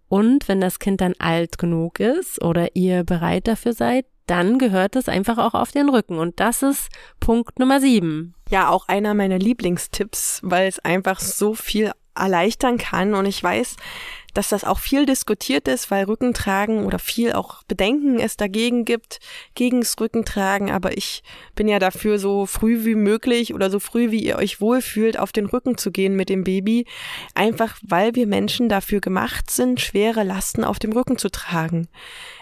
und 0.09 0.47
wenn 0.47 0.59
das 0.59 0.79
Kind 0.79 1.01
dann 1.01 1.13
alt 1.19 1.59
genug 1.59 1.99
ist 1.99 2.41
oder 2.41 2.75
ihr 2.75 3.03
bereit 3.03 3.47
dafür 3.47 3.73
seid, 3.73 4.05
dann 4.25 4.57
gehört 4.57 4.95
es 4.95 5.07
einfach 5.07 5.37
auch 5.37 5.53
auf 5.53 5.71
den 5.71 5.89
Rücken. 5.89 6.17
Und 6.19 6.39
das 6.39 6.61
ist 6.63 6.89
Punkt 7.19 7.59
Nummer 7.59 7.79
sieben. 7.79 8.33
Ja, 8.49 8.69
auch 8.69 8.87
einer 8.87 9.13
meiner 9.13 9.39
Lieblingstipps, 9.39 10.41
weil 10.43 10.67
es 10.67 10.79
einfach 10.79 11.19
so 11.19 11.53
viel 11.53 11.91
erleichtern 12.15 12.77
kann. 12.77 13.13
Und 13.13 13.27
ich 13.27 13.41
weiß, 13.41 13.75
dass 14.39 14.47
das 14.47 14.63
auch 14.63 14.80
viel 14.80 15.06
diskutiert 15.06 15.67
ist, 15.67 15.91
weil 15.91 16.06
Rückentragen 16.06 16.86
oder 16.86 16.97
viel 16.97 17.34
auch 17.34 17.62
Bedenken 17.63 18.21
es 18.21 18.38
dagegen 18.38 18.86
gibt, 18.86 19.19
gegens 19.54 19.99
Rückentragen. 19.99 20.71
Aber 20.71 20.97
ich 20.97 21.23
bin 21.56 21.67
ja 21.67 21.78
dafür, 21.78 22.19
so 22.19 22.45
früh 22.45 22.86
wie 22.86 22.95
möglich 22.95 23.54
oder 23.54 23.69
so 23.69 23.82
früh 23.82 24.12
wie 24.12 24.23
ihr 24.23 24.38
euch 24.38 24.62
wohlfühlt, 24.62 25.19
auf 25.19 25.34
den 25.34 25.45
Rücken 25.45 25.78
zu 25.78 25.91
gehen 25.91 26.15
mit 26.15 26.30
dem 26.30 26.45
Baby. 26.45 26.86
Einfach 27.36 27.78
weil 27.82 28.15
wir 28.15 28.28
Menschen 28.28 28.69
dafür 28.69 29.02
gemacht 29.02 29.52
sind, 29.52 29.82
schwere 29.82 30.23
Lasten 30.23 30.63
auf 30.63 30.80
dem 30.80 30.93
Rücken 30.93 31.17
zu 31.17 31.30
tragen. 31.30 31.89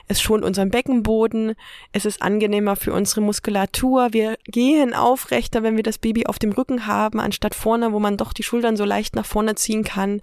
Es 0.09 0.21
schont 0.21 0.45
unseren 0.45 0.69
Beckenboden, 0.69 1.55
es 1.91 2.05
ist 2.05 2.21
angenehmer 2.21 2.77
für 2.77 2.93
unsere 2.93 3.19
Muskulatur, 3.19 4.13
wir 4.13 4.37
gehen 4.45 4.93
aufrechter, 4.93 5.63
wenn 5.63 5.75
wir 5.75 5.83
das 5.83 5.97
Baby 5.97 6.27
auf 6.27 6.39
dem 6.39 6.53
Rücken 6.53 6.87
haben, 6.87 7.19
anstatt 7.19 7.53
vorne, 7.53 7.91
wo 7.91 7.99
man 7.99 8.15
doch 8.15 8.31
die 8.31 8.43
Schultern 8.43 8.77
so 8.77 8.85
leicht 8.85 9.15
nach 9.15 9.25
vorne 9.25 9.55
ziehen 9.55 9.83
kann. 9.83 10.21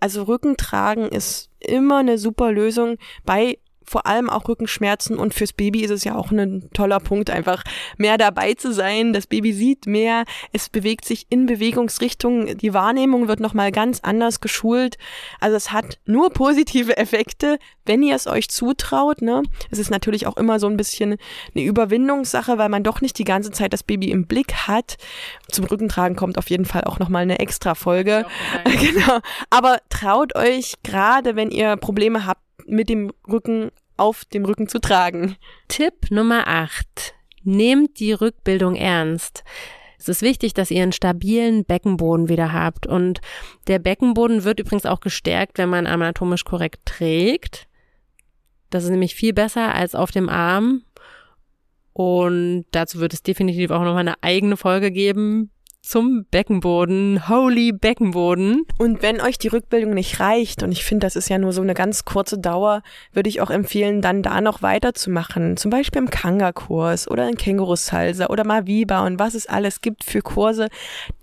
Also 0.00 0.22
Rücken 0.22 0.56
tragen 0.56 1.08
ist 1.16 1.50
immer 1.58 1.98
eine 1.98 2.18
super 2.18 2.52
Lösung 2.52 2.98
bei 3.24 3.58
vor 3.86 4.06
allem 4.06 4.28
auch 4.28 4.48
Rückenschmerzen 4.48 5.16
und 5.16 5.34
fürs 5.34 5.52
Baby 5.52 5.82
ist 5.82 5.90
es 5.90 6.04
ja 6.04 6.16
auch 6.16 6.30
ein 6.30 6.68
toller 6.74 7.00
Punkt, 7.00 7.30
einfach 7.30 7.62
mehr 7.96 8.18
dabei 8.18 8.54
zu 8.54 8.72
sein. 8.72 9.12
Das 9.12 9.26
Baby 9.26 9.52
sieht 9.52 9.86
mehr, 9.86 10.24
es 10.52 10.68
bewegt 10.68 11.04
sich 11.04 11.26
in 11.30 11.46
Bewegungsrichtung, 11.46 12.58
die 12.58 12.74
Wahrnehmung 12.74 13.28
wird 13.28 13.40
nochmal 13.40 13.72
ganz 13.72 14.00
anders 14.00 14.40
geschult. 14.40 14.98
Also 15.40 15.56
es 15.56 15.72
hat 15.72 15.98
nur 16.04 16.30
positive 16.30 16.96
Effekte, 16.96 17.58
wenn 17.84 18.02
ihr 18.02 18.16
es 18.16 18.26
euch 18.26 18.48
zutraut. 18.48 19.22
Ne? 19.22 19.42
Es 19.70 19.78
ist 19.78 19.90
natürlich 19.90 20.26
auch 20.26 20.36
immer 20.36 20.58
so 20.58 20.66
ein 20.66 20.76
bisschen 20.76 21.16
eine 21.54 21.64
Überwindungssache, 21.64 22.58
weil 22.58 22.68
man 22.68 22.82
doch 22.82 23.00
nicht 23.00 23.18
die 23.18 23.24
ganze 23.24 23.52
Zeit 23.52 23.72
das 23.72 23.82
Baby 23.82 24.10
im 24.10 24.26
Blick 24.26 24.54
hat. 24.66 24.96
Zum 25.50 25.64
Rückentragen 25.64 26.16
kommt 26.16 26.38
auf 26.38 26.50
jeden 26.50 26.64
Fall 26.64 26.84
auch 26.84 26.98
nochmal 26.98 27.22
eine 27.22 27.38
extra 27.38 27.74
Folge. 27.74 28.26
genau. 28.64 29.20
Aber 29.50 29.78
traut 29.88 30.34
euch 30.34 30.74
gerade, 30.82 31.36
wenn 31.36 31.50
ihr 31.50 31.76
Probleme 31.76 32.26
habt, 32.26 32.40
mit 32.66 32.88
dem 32.88 33.12
Rücken 33.28 33.70
auf 33.96 34.24
dem 34.24 34.44
Rücken 34.44 34.68
zu 34.68 34.78
tragen. 34.78 35.36
Tipp 35.68 36.10
Nummer 36.10 36.46
8. 36.46 37.14
Nehmt 37.44 37.98
die 38.00 38.12
Rückbildung 38.12 38.74
ernst. 38.74 39.44
Es 39.98 40.08
ist 40.08 40.22
wichtig, 40.22 40.54
dass 40.54 40.70
ihr 40.70 40.82
einen 40.82 40.92
stabilen 40.92 41.64
Beckenboden 41.64 42.28
wieder 42.28 42.52
habt. 42.52 42.86
Und 42.86 43.20
der 43.66 43.78
Beckenboden 43.78 44.44
wird 44.44 44.60
übrigens 44.60 44.86
auch 44.86 45.00
gestärkt, 45.00 45.58
wenn 45.58 45.68
man 45.68 45.86
anatomisch 45.86 46.44
korrekt 46.44 46.80
trägt. 46.84 47.66
Das 48.70 48.84
ist 48.84 48.90
nämlich 48.90 49.14
viel 49.14 49.32
besser 49.32 49.74
als 49.74 49.94
auf 49.94 50.10
dem 50.10 50.28
Arm. 50.28 50.82
Und 51.92 52.66
dazu 52.72 53.00
wird 53.00 53.14
es 53.14 53.22
definitiv 53.22 53.70
auch 53.70 53.82
nochmal 53.82 54.00
eine 54.00 54.22
eigene 54.22 54.56
Folge 54.56 54.90
geben 54.90 55.50
zum 55.86 56.26
Beckenboden, 56.30 57.28
Holy 57.28 57.72
Beckenboden. 57.72 58.64
Und 58.78 59.02
wenn 59.02 59.20
euch 59.20 59.38
die 59.38 59.48
Rückbildung 59.48 59.94
nicht 59.94 60.18
reicht, 60.18 60.62
und 60.62 60.72
ich 60.72 60.84
finde, 60.84 61.06
das 61.06 61.14
ist 61.14 61.28
ja 61.28 61.38
nur 61.38 61.52
so 61.52 61.62
eine 61.62 61.74
ganz 61.74 62.04
kurze 62.04 62.38
Dauer, 62.38 62.82
würde 63.12 63.28
ich 63.28 63.40
auch 63.40 63.50
empfehlen, 63.50 64.02
dann 64.02 64.22
da 64.22 64.40
noch 64.40 64.62
weiterzumachen. 64.62 65.56
Zum 65.56 65.70
Beispiel 65.70 66.02
im 66.02 66.10
Kanga-Kurs 66.10 67.08
oder 67.08 67.28
in 67.28 67.36
Känguru-Salsa 67.36 68.26
oder 68.26 68.44
Maviba 68.44 69.06
und 69.06 69.20
was 69.20 69.34
es 69.34 69.46
alles 69.46 69.80
gibt 69.80 70.02
für 70.02 70.22
Kurse, 70.22 70.68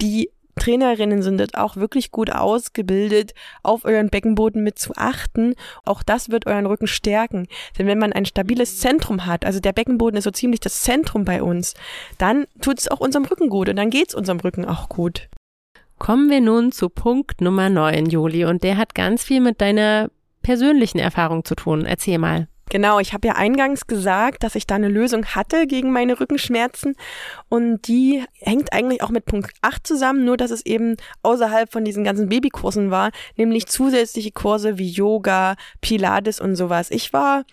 die 0.02 0.30
Trainerinnen 0.56 1.22
sind 1.22 1.58
auch 1.58 1.76
wirklich 1.76 2.12
gut 2.12 2.32
ausgebildet, 2.32 3.34
auf 3.63 3.86
euren 3.86 4.10
Beckenboden 4.10 4.63
mit 4.63 4.80
zu 4.80 4.94
achten. 4.96 5.56
Auch 5.86 6.04
das 6.04 6.30
wird 6.30 6.46
euren 6.46 6.66
Rücken 6.66 6.88
stärken. 6.88 7.48
Denn 7.78 7.88
wenn 7.88 8.00
man 8.00 8.13
ein 8.13 8.26
stabiles 8.26 8.80
Zentrum 8.80 9.26
hat, 9.26 9.46
also 9.46 9.60
der 9.60 9.74
Beckenboden 9.74 10.18
ist 10.18 10.24
so 10.26 10.32
ziemlich 10.32 10.60
das 10.60 10.82
Zentrum 10.82 11.26
bei 11.26 11.42
uns, 11.42 11.74
dann 12.18 12.46
tut 12.62 12.80
es 12.80 12.88
auch 12.88 13.00
unserem 13.00 13.26
Rücken 13.26 13.50
gut 13.50 13.70
und 13.70 13.76
dann 13.76 13.89
geht 13.89 14.10
es 14.10 14.16
unserem 14.16 14.39
Rücken 14.39 14.66
auch 14.66 14.89
gut. 14.89 15.30
Kommen 16.00 16.30
wir 16.30 16.42
nun 16.42 16.72
zu 16.72 16.89
Punkt 16.89 17.39
Nummer 17.39 17.70
9, 17.70 18.08
Juli, 18.08 18.46
und 18.46 18.63
der 18.63 18.78
hat 18.78 18.94
ganz 18.94 19.24
viel 19.24 19.39
mit 19.39 19.62
deiner 19.62 20.10
persönlichen 20.42 21.00
Erfahrung 21.00 21.46
zu 21.46 21.56
tun. 21.56 21.86
Erzähl 21.86 22.18
mal. 22.18 22.48
Genau, 22.69 22.99
ich 22.99 23.13
habe 23.13 23.28
ja 23.28 23.36
eingangs 23.36 23.88
gesagt, 23.88 24.43
dass 24.43 24.56
ich 24.56 24.65
da 24.65 24.76
eine 24.76 24.88
Lösung 24.88 25.26
hatte 25.26 25.67
gegen 25.67 25.91
meine 25.91 26.19
Rückenschmerzen. 26.19 26.95
Und 27.49 27.88
die 27.88 28.23
hängt 28.39 28.73
eigentlich 28.73 29.04
auch 29.04 29.10
mit 29.10 29.26
Punkt 29.26 29.52
8 29.62 29.86
zusammen, 29.86 30.26
nur 30.26 30.38
dass 30.38 30.49
es 30.49 30.65
eben 30.65 30.95
außerhalb 31.21 31.71
von 31.71 31.86
diesen 31.86 32.04
ganzen 32.04 32.30
Babykursen 32.30 32.89
war, 32.89 33.12
nämlich 33.36 33.67
zusätzliche 33.67 34.32
Kurse 34.32 34.78
wie 34.78 34.89
Yoga, 34.89 35.56
Pilates 35.82 36.39
und 36.39 36.56
sowas. 36.56 36.89
Ich 36.89 37.13
war 37.13 37.43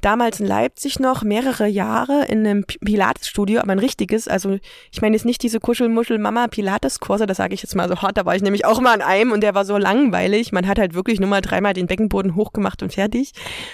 damals 0.00 0.40
in 0.40 0.46
Leipzig 0.46 1.00
noch 1.00 1.22
mehrere 1.22 1.66
Jahre 1.66 2.24
in 2.26 2.46
einem 2.46 2.64
Pilates-Studio, 2.64 3.60
aber 3.60 3.72
ein 3.72 3.78
richtiges, 3.78 4.26
also 4.28 4.58
ich 4.90 5.02
meine 5.02 5.16
jetzt 5.16 5.26
nicht 5.26 5.42
diese 5.42 5.60
Kuschelmuschel-Mama-Pilates-Kurse, 5.60 7.26
das 7.26 7.36
sage 7.36 7.54
ich 7.54 7.62
jetzt 7.62 7.74
mal 7.74 7.88
so 7.88 8.00
hart, 8.00 8.16
da 8.16 8.24
war 8.24 8.36
ich 8.36 8.42
nämlich 8.42 8.64
auch 8.64 8.80
mal 8.80 8.94
an 8.94 9.02
einem 9.02 9.32
und 9.32 9.42
der 9.42 9.54
war 9.54 9.64
so 9.64 9.76
langweilig, 9.76 10.52
man 10.52 10.66
hat 10.66 10.78
halt 10.78 10.94
wirklich 10.94 11.20
nur 11.20 11.28
mal 11.28 11.40
dreimal 11.42 11.74
den 11.74 11.88
Beckenboden 11.88 12.36
hochgemacht 12.36 12.82
und 12.82 12.94
fertig, 12.94 13.32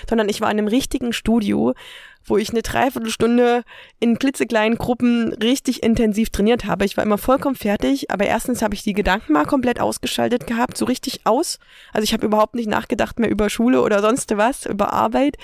sondern 0.08 0.28
ich 0.28 0.40
war 0.40 0.50
in 0.50 0.58
einem 0.58 0.68
richtigen 0.78 1.12
Studio, 1.12 1.74
wo 2.28 2.36
ich 2.36 2.50
eine 2.50 2.62
Dreiviertelstunde 2.62 3.64
in 4.00 4.18
klitzekleinen 4.18 4.78
Gruppen 4.78 5.32
richtig 5.34 5.82
intensiv 5.82 6.30
trainiert 6.30 6.64
habe. 6.64 6.84
Ich 6.84 6.96
war 6.96 7.04
immer 7.04 7.18
vollkommen 7.18 7.56
fertig, 7.56 8.10
aber 8.10 8.26
erstens 8.26 8.62
habe 8.62 8.74
ich 8.74 8.82
die 8.82 8.92
Gedanken 8.92 9.32
mal 9.32 9.44
komplett 9.44 9.80
ausgeschaltet 9.80 10.46
gehabt, 10.46 10.76
so 10.76 10.84
richtig 10.84 11.20
aus. 11.24 11.58
Also 11.92 12.04
ich 12.04 12.12
habe 12.12 12.26
überhaupt 12.26 12.54
nicht 12.54 12.68
nachgedacht 12.68 13.18
mehr 13.18 13.30
über 13.30 13.50
Schule 13.50 13.82
oder 13.82 14.00
sonst 14.00 14.36
was, 14.36 14.66
über 14.66 14.92
Arbeit, 14.92 15.36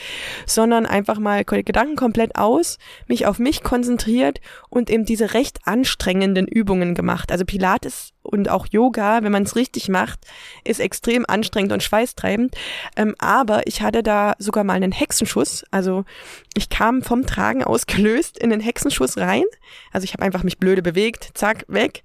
sondern 0.47 0.87
einfach 0.87 1.18
mal 1.18 1.44
Gedanken 1.44 1.97
komplett 1.97 2.37
aus, 2.37 2.79
mich 3.07 3.27
auf 3.27 3.38
mich 3.38 3.62
konzentriert 3.62 4.40
und 4.68 4.90
eben 4.90 5.05
diese 5.05 5.35
recht 5.35 5.61
anstrengenden 5.64 6.47
Übungen 6.47 6.94
gemacht. 6.94 7.33
Also 7.33 7.44
Pilates 7.44 8.14
und 8.25 8.49
auch 8.49 8.66
Yoga, 8.70 9.23
wenn 9.23 9.33
man 9.33 9.44
es 9.44 9.55
richtig 9.55 9.88
macht, 9.88 10.20
ist 10.64 10.81
extrem 10.81 11.25
anstrengend 11.27 11.73
und 11.73 11.83
schweißtreibend. 11.83 12.57
Ähm, 12.97 13.14
aber 13.18 13.66
ich 13.66 13.83
hatte 13.83 14.03
da 14.03 14.35
sogar 14.38 14.64
mal 14.64 14.75
einen 14.75 14.92
Hexenschuss. 14.92 15.64
Also 15.70 16.05
ich 16.55 16.70
kam 16.74 17.02
vom 17.02 17.24
Tragen 17.24 17.62
ausgelöst 17.62 18.37
in 18.37 18.50
den 18.50 18.58
Hexenschuss 18.58 19.16
rein. 19.16 19.44
Also 19.92 20.06
ich 20.06 20.12
habe 20.12 20.24
einfach 20.24 20.42
mich 20.42 20.58
blöde 20.58 20.82
bewegt, 20.82 21.30
zack, 21.34 21.64
weg. 21.68 22.02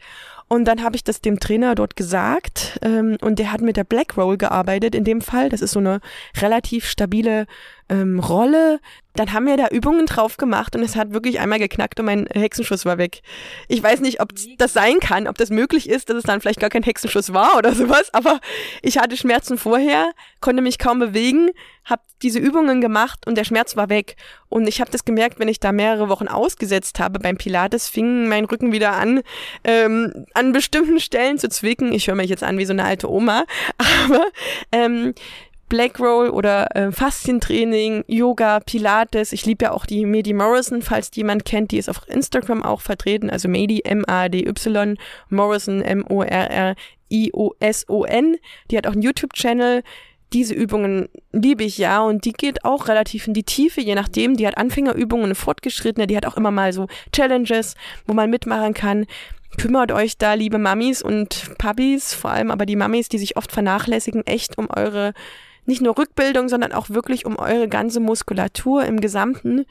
Und 0.48 0.66
dann 0.66 0.84
habe 0.84 0.96
ich 0.96 1.04
das 1.04 1.22
dem 1.22 1.40
Trainer 1.40 1.74
dort 1.74 1.96
gesagt 1.96 2.80
ähm, 2.84 3.18
und 3.20 3.40
der 3.40 3.52
hat 3.52 3.62
mit 3.62 3.78
der 3.78 3.84
Black 3.84 4.16
Roll 4.16 4.38
gearbeitet 4.38 4.94
in 4.94 5.04
dem 5.06 5.22
Fall. 5.22 5.50
Das 5.50 5.62
ist 5.62 5.72
so 5.72 5.80
eine 5.80 6.02
relativ 6.40 6.86
stabile 6.88 7.48
ähm, 7.90 8.20
Rolle. 8.20 8.80
Dann 9.16 9.34
haben 9.34 9.48
wir 9.48 9.58
da 9.58 9.68
Übungen 9.68 10.06
drauf 10.06 10.38
gemacht 10.38 10.76
und 10.76 10.84
es 10.84 10.96
hat 10.96 11.12
wirklich 11.12 11.40
einmal 11.40 11.60
geknackt 11.60 12.00
und 12.00 12.06
mein 12.06 12.28
Hexenschuss 12.28 12.86
war 12.86 12.98
weg. 12.98 13.22
Ich 13.68 13.82
weiß 13.84 14.00
nicht, 14.00 14.22
ob 14.22 14.30
das 14.58 14.72
sein 14.72 15.00
kann, 15.00 15.28
ob 15.28 15.38
das 15.38 15.50
möglich 15.50 15.90
ist, 15.90 16.10
dass 16.10 16.18
es 16.18 16.24
dann 16.24 16.40
vielleicht 16.40 16.60
gar 16.60 16.70
kein 16.70 16.84
Hexenschuss 16.84 17.34
war 17.34 17.58
oder 17.58 17.74
sowas, 17.74 18.10
aber 18.14 18.40
ich 18.82 18.98
hatte 18.98 19.18
Schmerzen 19.18 19.58
vorher, 19.58 20.12
konnte 20.40 20.62
mich 20.62 20.78
kaum 20.78 21.00
bewegen, 21.00 21.50
habe 21.84 22.02
diese 22.22 22.40
Übungen 22.40 22.82
gemacht 22.82 23.26
und 23.26 23.36
der 23.36 23.44
Schmerz 23.44 23.76
war 23.76 23.90
weg. 23.90 24.16
Und 24.48 24.68
ich 24.68 24.80
habe 24.80 24.92
das 24.92 25.06
gemerkt, 25.06 25.40
wenn 25.40 25.48
ich 25.48 25.60
da 25.60 25.72
mehrere 25.72 26.08
Wochen 26.10 26.28
ausgesetzt 26.28 27.00
habe 27.00 27.20
beim 27.20 27.38
Pilates, 27.38 27.90
fing 27.90 28.28
mein 28.28 28.46
Rücken 28.46 28.72
wieder 28.72 28.94
an, 28.94 29.22
ähm, 29.64 30.26
an 30.34 30.52
bestimmten 30.52 31.00
Stellen 31.00 31.40
zu 31.40 31.50
zwicken. 31.50 31.92
Ich 31.94 32.08
höre 32.08 32.16
mich 32.16 32.30
jetzt 32.30 32.44
an 32.44 32.58
wie 32.58 32.66
so 32.66 32.74
eine 32.74 32.84
alte 32.84 33.10
Oma, 33.10 33.46
aber 34.06 34.26
ähm, 34.72 35.14
Black 35.70 36.00
Roll 36.00 36.30
oder 36.30 36.76
äh, 36.76 36.92
Faszientraining, 36.92 38.04
Yoga, 38.08 38.60
Pilates. 38.60 39.32
Ich 39.32 39.46
liebe 39.46 39.66
ja 39.66 39.72
auch 39.72 39.86
die 39.86 40.06
Mady 40.06 40.34
Morrison, 40.34 40.82
falls 40.82 41.12
die 41.12 41.20
jemand 41.22 41.46
kennt, 41.46 41.72
die 41.72 41.78
ist 41.78 41.90
auf 41.90 42.02
Instagram 42.08 42.64
auch 42.64 42.82
vertreten. 42.82 43.30
Also 43.30 43.48
Mady, 43.48 43.82
M-A-D-Y, 43.86 44.98
Morrison, 45.30 45.82
M-O-R-R-I-O-S-O-N. 45.82 46.76
Die 48.72 48.78
hat 48.78 48.88
auch 48.88 48.94
einen 48.94 49.04
YouTube-Channel. 49.04 49.84
Diese 50.34 50.54
Übungen 50.54 51.10
liebe 51.32 51.64
ich 51.64 51.78
ja 51.78 52.02
und 52.02 52.26
die 52.26 52.34
geht 52.34 52.66
auch 52.66 52.88
relativ 52.88 53.26
in 53.28 53.34
die 53.34 53.44
Tiefe, 53.44 53.82
je 53.82 53.96
nachdem. 53.96 54.38
Die 54.38 54.46
hat 54.46 54.58
Anfängerübungen, 54.58 55.34
fortgeschrittene, 55.34 56.08
die 56.08 56.18
hat 56.18 56.26
auch 56.26 56.38
immer 56.38 56.52
mal 56.52 56.74
so 56.74 56.88
Challenges, 57.12 57.76
wo 58.06 58.14
man 58.14 58.30
mitmachen 58.30 58.74
kann 58.74 59.06
kümmert 59.58 59.92
euch 59.92 60.18
da, 60.18 60.36
liebe 60.36 60.58
Mamis 60.58 61.02
und 61.02 61.58
Puppies, 61.58 62.14
vor 62.14 62.30
allem 62.32 62.52
aber 62.52 62.66
die 62.66 62.76
Mamis, 62.76 63.10
die 63.10 63.18
sich 63.18 63.36
oft 63.36 63.52
vernachlässigen, 63.52 64.26
echt 64.26 64.58
um 64.58 64.70
eure 64.70 65.14
nicht 65.70 65.82
nur 65.82 65.98
Rückbildung, 65.98 66.50
sondern 66.50 66.74
auch 66.74 66.90
wirklich 66.90 67.26
um 67.26 67.38
eure 67.38 67.70
ganze 67.70 68.00
Muskulatur 68.00 68.84
im 68.84 69.00
Gesamten. 69.00 69.66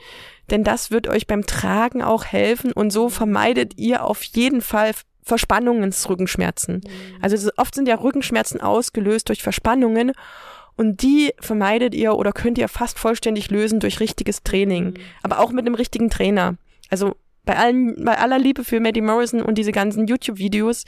Denn 0.49 0.65
das 0.65 0.91
wird 0.91 1.09
euch 1.09 1.27
beim 1.27 1.45
Tragen 1.45 2.03
auch 2.03 2.25
helfen 2.25 2.73
und 2.73 2.91
so 2.91 3.11
vermeidet 3.11 3.77
ihr 3.77 4.05
auf 4.05 4.23
jeden 4.23 4.63
Fall 4.63 4.93
Verspannungen, 5.23 5.93
Rückenschmerzen. 6.09 6.77
Mhm. 6.77 7.19
Also 7.21 7.51
oft 7.59 7.75
sind 7.75 7.87
ja 7.87 7.97
Rückenschmerzen 7.97 8.63
ausgelöst 8.63 9.29
durch 9.29 9.43
Verspannungen 9.43 10.13
und 10.77 11.03
die 11.03 11.35
vermeidet 11.41 11.95
ihr 11.95 12.15
oder 12.15 12.33
könnt 12.33 12.57
ihr 12.57 12.69
fast 12.69 12.99
vollständig 12.99 13.51
lösen 13.51 13.81
durch 13.81 14.01
richtiges 14.01 14.43
Training, 14.43 14.85
mhm. 14.85 14.95
aber 15.23 15.41
auch 15.41 15.51
mit 15.51 15.67
einem 15.67 15.75
richtigen 15.75 16.09
Trainer. 16.09 16.57
Also 16.89 17.17
bei 17.49 17.57
allen, 17.57 18.05
bei 18.05 18.19
aller 18.19 18.39
Liebe 18.39 18.63
für 18.63 18.79
Maddie 18.79 19.01
Morrison 19.01 19.41
und 19.41 19.57
diese 19.57 19.73
ganzen 19.73 20.07
YouTube-Videos, 20.07 20.85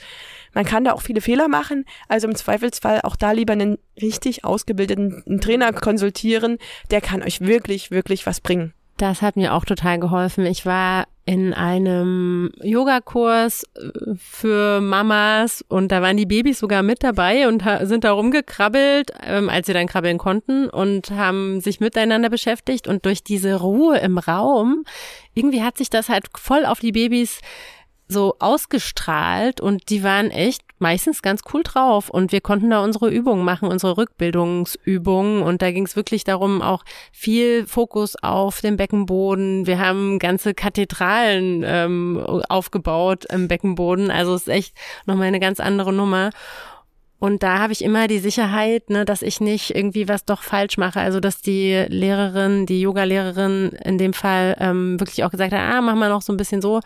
man 0.53 0.63
kann 0.63 0.83
da 0.83 0.91
auch 0.93 1.01
viele 1.01 1.19
Fehler 1.19 1.47
machen. 1.47 1.85
Also 2.07 2.27
im 2.27 2.35
Zweifelsfall 2.35 3.01
auch 3.01 3.15
da 3.15 3.31
lieber 3.31 3.53
einen 3.53 3.79
richtig 3.99 4.45
ausgebildeten 4.45 5.41
Trainer 5.41 5.73
konsultieren. 5.73 6.59
Der 6.91 7.01
kann 7.01 7.23
euch 7.23 7.41
wirklich, 7.41 7.89
wirklich 7.89 8.27
was 8.27 8.41
bringen. 8.41 8.75
Das 9.01 9.23
hat 9.23 9.35
mir 9.35 9.55
auch 9.55 9.65
total 9.65 9.99
geholfen. 9.99 10.45
Ich 10.45 10.67
war 10.67 11.07
in 11.25 11.55
einem 11.55 12.51
Yogakurs 12.61 13.63
äh, 13.73 14.13
für 14.15 14.79
Mamas 14.79 15.65
und 15.67 15.91
da 15.91 16.03
waren 16.03 16.17
die 16.17 16.27
Babys 16.27 16.59
sogar 16.59 16.83
mit 16.83 17.01
dabei 17.01 17.47
und 17.47 17.63
sind 17.81 18.03
da 18.03 18.11
rumgekrabbelt, 18.11 19.11
ähm, 19.23 19.49
als 19.49 19.65
sie 19.65 19.73
dann 19.73 19.87
krabbeln 19.87 20.19
konnten 20.19 20.69
und 20.69 21.09
haben 21.09 21.61
sich 21.61 21.79
miteinander 21.79 22.29
beschäftigt 22.29 22.87
und 22.87 23.03
durch 23.07 23.23
diese 23.23 23.55
Ruhe 23.55 23.97
im 23.97 24.19
Raum, 24.19 24.83
irgendwie 25.33 25.63
hat 25.63 25.79
sich 25.79 25.89
das 25.89 26.07
halt 26.07 26.25
voll 26.37 26.63
auf 26.63 26.79
die 26.79 26.91
Babys 26.91 27.39
so 28.07 28.35
ausgestrahlt 28.37 29.61
und 29.61 29.89
die 29.89 30.03
waren 30.03 30.29
echt 30.29 30.61
meistens 30.81 31.21
ganz 31.21 31.41
cool 31.53 31.61
drauf 31.63 32.09
und 32.09 32.31
wir 32.31 32.41
konnten 32.41 32.69
da 32.69 32.83
unsere 32.83 33.09
Übungen 33.09 33.45
machen, 33.45 33.69
unsere 33.69 33.97
Rückbildungsübungen 33.97 35.43
und 35.43 35.61
da 35.61 35.71
ging 35.71 35.85
es 35.85 35.95
wirklich 35.95 36.23
darum, 36.23 36.61
auch 36.61 36.83
viel 37.11 37.65
Fokus 37.67 38.15
auf 38.21 38.61
dem 38.61 38.77
Beckenboden. 38.77 39.67
Wir 39.67 39.79
haben 39.79 40.19
ganze 40.19 40.53
Kathedralen 40.53 41.63
ähm, 41.65 42.25
aufgebaut 42.49 43.25
im 43.31 43.47
Beckenboden, 43.47 44.11
also 44.11 44.35
ist 44.35 44.49
echt 44.49 44.75
nochmal 45.05 45.27
eine 45.27 45.39
ganz 45.39 45.59
andere 45.59 45.93
Nummer. 45.93 46.31
Und 47.21 47.43
da 47.43 47.59
habe 47.59 47.71
ich 47.71 47.83
immer 47.83 48.07
die 48.07 48.17
Sicherheit, 48.17 48.89
ne, 48.89 49.05
dass 49.05 49.21
ich 49.21 49.39
nicht 49.39 49.75
irgendwie 49.75 50.07
was 50.07 50.25
doch 50.25 50.41
falsch 50.41 50.79
mache. 50.79 50.99
Also 50.99 51.19
dass 51.19 51.39
die 51.39 51.85
Lehrerin, 51.87 52.65
die 52.65 52.81
Yoga-Lehrerin 52.81 53.73
in 53.85 53.99
dem 53.99 54.13
Fall 54.13 54.57
ähm, 54.59 54.99
wirklich 54.99 55.23
auch 55.23 55.29
gesagt 55.29 55.53
hat, 55.53 55.59
ah, 55.59 55.81
mach 55.81 55.93
mal 55.93 56.09
noch 56.09 56.23
so 56.23 56.33
ein 56.33 56.37
bisschen 56.37 56.63
so. 56.63 56.79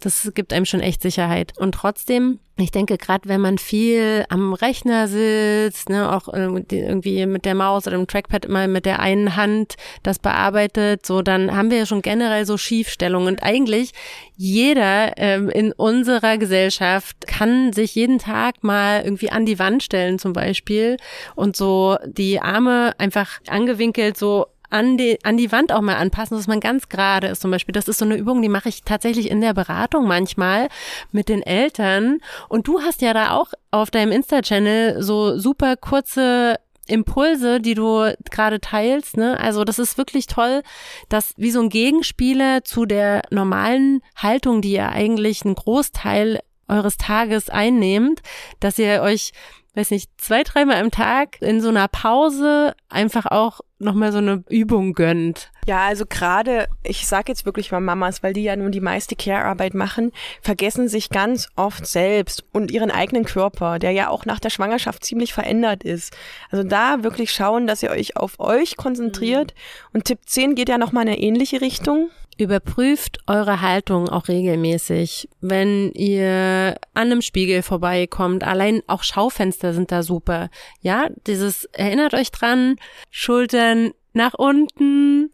Das 0.00 0.30
gibt 0.34 0.52
einem 0.52 0.64
schon 0.64 0.80
echt 0.80 1.02
Sicherheit. 1.02 1.58
Und 1.58 1.74
trotzdem, 1.74 2.38
ich 2.56 2.70
denke, 2.70 2.98
gerade 2.98 3.28
wenn 3.28 3.40
man 3.40 3.58
viel 3.58 4.24
am 4.28 4.52
Rechner 4.52 5.08
sitzt, 5.08 5.88
ne, 5.88 6.12
auch 6.12 6.32
irgendwie 6.32 7.26
mit 7.26 7.44
der 7.44 7.56
Maus 7.56 7.86
oder 7.88 7.96
dem 7.96 8.06
Trackpad 8.06 8.44
immer 8.44 8.68
mit 8.68 8.86
der 8.86 9.00
einen 9.00 9.34
Hand 9.34 9.74
das 10.04 10.20
bearbeitet, 10.20 11.04
so 11.04 11.20
dann 11.20 11.56
haben 11.56 11.72
wir 11.72 11.78
ja 11.78 11.86
schon 11.86 12.02
generell 12.02 12.46
so 12.46 12.56
Schiefstellungen. 12.56 13.26
Und 13.26 13.42
eigentlich 13.42 13.90
jeder 14.36 15.18
ähm, 15.18 15.50
in 15.50 15.72
unserer 15.72 16.38
Gesellschaft 16.38 17.26
kann 17.26 17.72
sich 17.72 17.96
jeden 17.96 18.20
Tag 18.20 18.62
mal 18.62 19.02
irgendwie 19.02 19.30
an 19.30 19.46
die 19.46 19.58
Wand 19.58 19.82
stellen 19.82 20.20
zum 20.20 20.32
Beispiel 20.32 20.96
und 21.34 21.56
so 21.56 21.96
die 22.06 22.40
Arme 22.40 22.92
einfach 22.98 23.40
angewinkelt 23.48 24.16
so 24.16 24.46
an 24.70 24.96
die, 24.96 25.18
an 25.24 25.36
die 25.36 25.52
Wand 25.52 25.72
auch 25.72 25.80
mal 25.80 25.96
anpassen, 25.96 26.36
dass 26.36 26.46
man 26.46 26.60
ganz 26.60 26.88
gerade 26.88 27.28
ist 27.28 27.42
zum 27.42 27.50
Beispiel. 27.50 27.72
Das 27.72 27.88
ist 27.88 27.98
so 27.98 28.04
eine 28.04 28.16
Übung, 28.16 28.42
die 28.42 28.48
mache 28.48 28.68
ich 28.68 28.82
tatsächlich 28.82 29.30
in 29.30 29.40
der 29.40 29.54
Beratung 29.54 30.06
manchmal 30.06 30.68
mit 31.12 31.28
den 31.28 31.42
Eltern. 31.42 32.18
Und 32.48 32.68
du 32.68 32.80
hast 32.80 33.02
ja 33.02 33.14
da 33.14 33.32
auch 33.32 33.52
auf 33.70 33.90
deinem 33.90 34.12
Insta-Channel 34.12 35.02
so 35.02 35.38
super 35.38 35.76
kurze 35.76 36.56
Impulse, 36.86 37.60
die 37.60 37.74
du 37.74 38.12
gerade 38.30 38.60
teilst, 38.60 39.16
ne? 39.16 39.38
Also 39.38 39.64
das 39.64 39.78
ist 39.78 39.98
wirklich 39.98 40.26
toll, 40.26 40.62
dass 41.08 41.34
wie 41.36 41.50
so 41.50 41.60
ein 41.60 41.68
Gegenspieler 41.68 42.64
zu 42.64 42.86
der 42.86 43.22
normalen 43.30 44.00
Haltung, 44.16 44.62
die 44.62 44.72
ihr 44.72 44.88
eigentlich 44.88 45.44
einen 45.44 45.54
Großteil 45.54 46.40
eures 46.66 46.96
Tages 46.96 47.50
einnehmt, 47.50 48.20
dass 48.60 48.78
ihr 48.78 49.02
euch 49.02 49.32
weiß 49.78 49.92
nicht, 49.92 50.10
zwei, 50.18 50.42
dreimal 50.42 50.82
am 50.82 50.90
Tag 50.90 51.40
in 51.40 51.60
so 51.60 51.68
einer 51.68 51.86
Pause 51.86 52.74
einfach 52.88 53.26
auch 53.26 53.60
nochmal 53.78 54.10
so 54.10 54.18
eine 54.18 54.42
Übung 54.48 54.92
gönnt. 54.92 55.52
Ja, 55.66 55.86
also 55.86 56.04
gerade, 56.04 56.66
ich 56.82 57.06
sag 57.06 57.28
jetzt 57.28 57.46
wirklich 57.46 57.70
mal 57.70 57.80
Mamas, 57.80 58.24
weil 58.24 58.32
die 58.32 58.42
ja 58.42 58.56
nun 58.56 58.72
die 58.72 58.80
meiste 58.80 59.14
Care-Arbeit 59.14 59.74
machen, 59.74 60.10
vergessen 60.42 60.88
sich 60.88 61.10
ganz 61.10 61.48
oft 61.54 61.86
selbst 61.86 62.44
und 62.52 62.72
ihren 62.72 62.90
eigenen 62.90 63.24
Körper, 63.24 63.78
der 63.78 63.92
ja 63.92 64.08
auch 64.08 64.24
nach 64.24 64.40
der 64.40 64.50
Schwangerschaft 64.50 65.04
ziemlich 65.04 65.32
verändert 65.32 65.84
ist. 65.84 66.16
Also 66.50 66.68
da 66.68 67.04
wirklich 67.04 67.30
schauen, 67.30 67.68
dass 67.68 67.82
ihr 67.84 67.90
euch 67.90 68.16
auf 68.16 68.40
euch 68.40 68.76
konzentriert. 68.76 69.54
Mhm. 69.54 69.90
Und 69.92 70.04
Tipp 70.06 70.18
10 70.26 70.56
geht 70.56 70.68
ja 70.68 70.78
nochmal 70.78 71.04
in 71.04 71.10
eine 71.10 71.20
ähnliche 71.20 71.60
Richtung. 71.60 72.10
Überprüft 72.38 73.18
eure 73.26 73.60
Haltung 73.60 74.08
auch 74.08 74.28
regelmäßig. 74.28 75.28
Wenn 75.40 75.92
ihr 75.92 76.76
an 76.94 77.10
einem 77.10 77.22
Spiegel 77.22 77.62
vorbeikommt, 77.62 78.44
allein 78.44 78.82
auch 78.86 79.02
Schaufenster 79.02 79.74
sind 79.74 79.90
da 79.90 80.02
super. 80.02 80.48
Ja, 80.80 81.08
dieses, 81.26 81.64
erinnert 81.66 82.14
euch 82.14 82.30
dran, 82.30 82.76
Schultern 83.10 83.92
nach 84.12 84.34
unten 84.34 85.32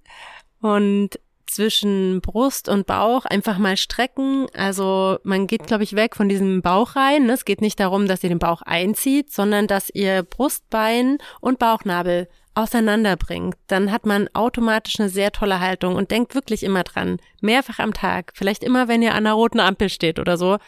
und 0.61 1.19
zwischen 1.47 2.21
Brust 2.21 2.69
und 2.69 2.87
Bauch 2.87 3.25
einfach 3.27 3.59
mal 3.59 3.77
strecken. 3.77 4.47
Also 4.55 5.19
man 5.23 5.47
geht, 5.47 5.67
glaube 5.67 5.85
ich, 5.85 5.95
weg 5.95 6.17
von 6.17 6.29
diesem 6.29 6.63
Bauch 6.63 6.97
rein. 6.97 7.29
Es 7.31 7.45
geht 7.45 7.61
nicht 7.61 7.79
darum, 7.79 8.09
dass 8.09 8.25
ihr 8.25 8.29
den 8.29 8.39
Bauch 8.39 8.63
einzieht, 8.63 9.33
sondern 9.33 9.67
dass 9.67 9.91
ihr 9.91 10.23
Brustbein 10.23 11.19
und 11.41 11.59
Bauchnabel 11.59 12.29
auseinanderbringt, 12.55 13.57
dann 13.67 13.91
hat 13.91 14.07
man 14.07 14.29
automatisch 14.33 15.01
eine 15.01 15.09
sehr 15.09 15.33
tolle 15.33 15.61
Haltung 15.61 15.97
und 15.97 16.11
denkt 16.11 16.35
wirklich 16.35 16.63
immer 16.63 16.85
dran, 16.85 17.19
mehrfach 17.41 17.79
am 17.79 17.93
Tag, 17.93 18.33
vielleicht 18.35 18.63
immer, 18.63 18.89
wenn 18.89 19.03
ihr 19.03 19.13
an 19.13 19.27
einer 19.27 19.35
roten 19.35 19.61
Ampel 19.61 19.89
steht 19.89 20.19
oder 20.19 20.37
so, 20.37 20.59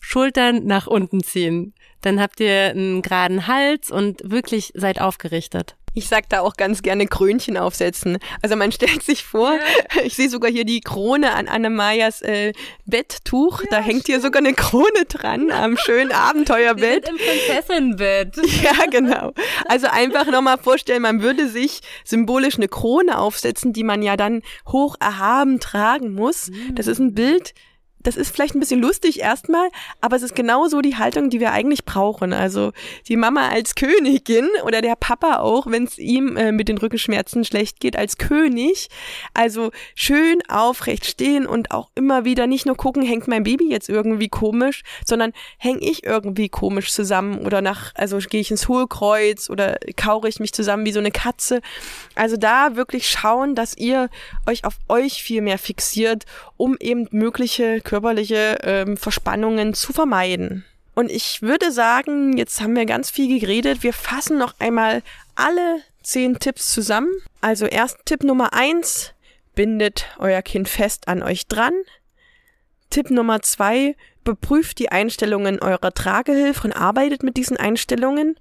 Schultern 0.00 0.64
nach 0.66 0.86
unten 0.86 1.22
ziehen. 1.22 1.74
Dann 2.02 2.20
habt 2.20 2.40
ihr 2.40 2.70
einen 2.70 3.02
geraden 3.02 3.46
Hals 3.46 3.90
und 3.90 4.20
wirklich 4.30 4.72
seid 4.74 5.00
aufgerichtet. 5.00 5.76
Ich 5.96 6.08
sag 6.08 6.28
da 6.28 6.40
auch 6.40 6.58
ganz 6.58 6.82
gerne 6.82 7.06
Krönchen 7.06 7.56
aufsetzen. 7.56 8.18
Also 8.42 8.54
man 8.54 8.70
stellt 8.76 9.02
sich 9.02 9.24
vor, 9.24 9.52
ja. 9.54 10.02
ich 10.04 10.14
sehe 10.14 10.28
sogar 10.28 10.50
hier 10.50 10.66
die 10.66 10.80
Krone 10.80 11.32
an 11.32 11.48
Annemayas 11.48 12.20
äh, 12.20 12.52
Betttuch. 12.84 13.62
Ja, 13.62 13.68
da 13.70 13.76
hängt 13.78 14.02
stimmt. 14.02 14.06
hier 14.06 14.20
sogar 14.20 14.40
eine 14.40 14.52
Krone 14.52 15.06
dran 15.08 15.50
am 15.50 15.76
schönen 15.78 16.12
Abenteuerbett. 16.12 17.08
Im 17.08 17.16
Prinzessinbett. 17.16 18.36
Ja, 18.62 18.86
genau. 18.90 19.32
Also 19.66 19.86
einfach 19.86 20.26
nochmal 20.26 20.58
vorstellen, 20.58 21.02
man 21.02 21.22
würde 21.22 21.48
sich 21.48 21.80
symbolisch 22.04 22.56
eine 22.56 22.68
Krone 22.68 23.18
aufsetzen, 23.18 23.72
die 23.72 23.84
man 23.84 24.02
ja 24.02 24.16
dann 24.16 24.42
hoch 24.68 24.96
erhaben 25.00 25.60
tragen 25.60 26.12
muss. 26.12 26.50
Das 26.72 26.86
ist 26.86 26.98
ein 26.98 27.14
Bild, 27.14 27.54
das 28.06 28.16
ist 28.16 28.32
vielleicht 28.32 28.54
ein 28.54 28.60
bisschen 28.60 28.80
lustig 28.80 29.18
erstmal, 29.20 29.68
aber 30.00 30.14
es 30.14 30.22
ist 30.22 30.36
genau 30.36 30.68
so 30.68 30.80
die 30.80 30.96
Haltung, 30.96 31.28
die 31.28 31.40
wir 31.40 31.50
eigentlich 31.50 31.84
brauchen. 31.84 32.32
Also 32.32 32.72
die 33.08 33.16
Mama 33.16 33.48
als 33.48 33.74
Königin 33.74 34.48
oder 34.64 34.80
der 34.80 34.94
Papa 34.94 35.38
auch, 35.40 35.66
wenn 35.66 35.84
es 35.84 35.98
ihm 35.98 36.36
äh, 36.36 36.52
mit 36.52 36.68
den 36.68 36.78
Rückenschmerzen 36.78 37.44
schlecht 37.44 37.80
geht, 37.80 37.96
als 37.96 38.16
König. 38.16 38.88
Also 39.34 39.72
schön 39.96 40.40
aufrecht 40.48 41.04
stehen 41.04 41.46
und 41.46 41.72
auch 41.72 41.90
immer 41.96 42.24
wieder 42.24 42.46
nicht 42.46 42.64
nur 42.64 42.76
gucken, 42.76 43.02
hängt 43.02 43.26
mein 43.26 43.42
Baby 43.42 43.68
jetzt 43.68 43.88
irgendwie 43.88 44.28
komisch, 44.28 44.84
sondern 45.04 45.32
hänge 45.58 45.80
ich 45.80 46.04
irgendwie 46.04 46.48
komisch 46.48 46.92
zusammen 46.92 47.44
oder 47.44 47.60
nach, 47.60 47.92
also 47.96 48.18
gehe 48.18 48.40
ich 48.40 48.52
ins 48.52 48.68
Hohlkreuz 48.68 49.50
oder 49.50 49.78
kaure 49.96 50.28
ich 50.28 50.38
mich 50.38 50.52
zusammen 50.52 50.86
wie 50.86 50.92
so 50.92 51.00
eine 51.00 51.10
Katze. 51.10 51.60
Also 52.14 52.36
da 52.36 52.76
wirklich 52.76 53.08
schauen, 53.08 53.56
dass 53.56 53.76
ihr 53.76 54.10
euch 54.46 54.64
auf 54.64 54.74
euch 54.88 55.24
viel 55.24 55.42
mehr 55.42 55.58
fixiert, 55.58 56.24
um 56.56 56.76
eben 56.78 57.08
mögliche 57.10 57.80
Körper 57.80 57.95
körperliche 57.96 58.58
ähm, 58.62 58.98
Verspannungen 58.98 59.72
zu 59.72 59.94
vermeiden. 59.94 60.66
Und 60.94 61.10
ich 61.10 61.40
würde 61.40 61.72
sagen, 61.72 62.36
jetzt 62.36 62.60
haben 62.60 62.76
wir 62.76 62.84
ganz 62.84 63.08
viel 63.08 63.40
geredet. 63.40 63.82
Wir 63.82 63.94
fassen 63.94 64.36
noch 64.36 64.52
einmal 64.58 65.02
alle 65.34 65.80
zehn 66.02 66.38
Tipps 66.38 66.72
zusammen. 66.72 67.10
Also 67.40 67.64
erst 67.64 68.04
Tipp 68.04 68.22
Nummer 68.22 68.52
eins, 68.52 69.14
bindet 69.54 70.08
euer 70.18 70.42
Kind 70.42 70.68
fest 70.68 71.08
an 71.08 71.22
euch 71.22 71.46
dran. 71.46 71.72
Tipp 72.90 73.10
Nummer 73.10 73.40
zwei, 73.40 73.96
beprüft 74.24 74.78
die 74.78 74.90
Einstellungen 74.90 75.58
eurer 75.60 75.92
Tragehilfe 75.92 76.68
und 76.68 76.72
arbeitet 76.74 77.22
mit 77.22 77.38
diesen 77.38 77.56
Einstellungen. 77.56 78.36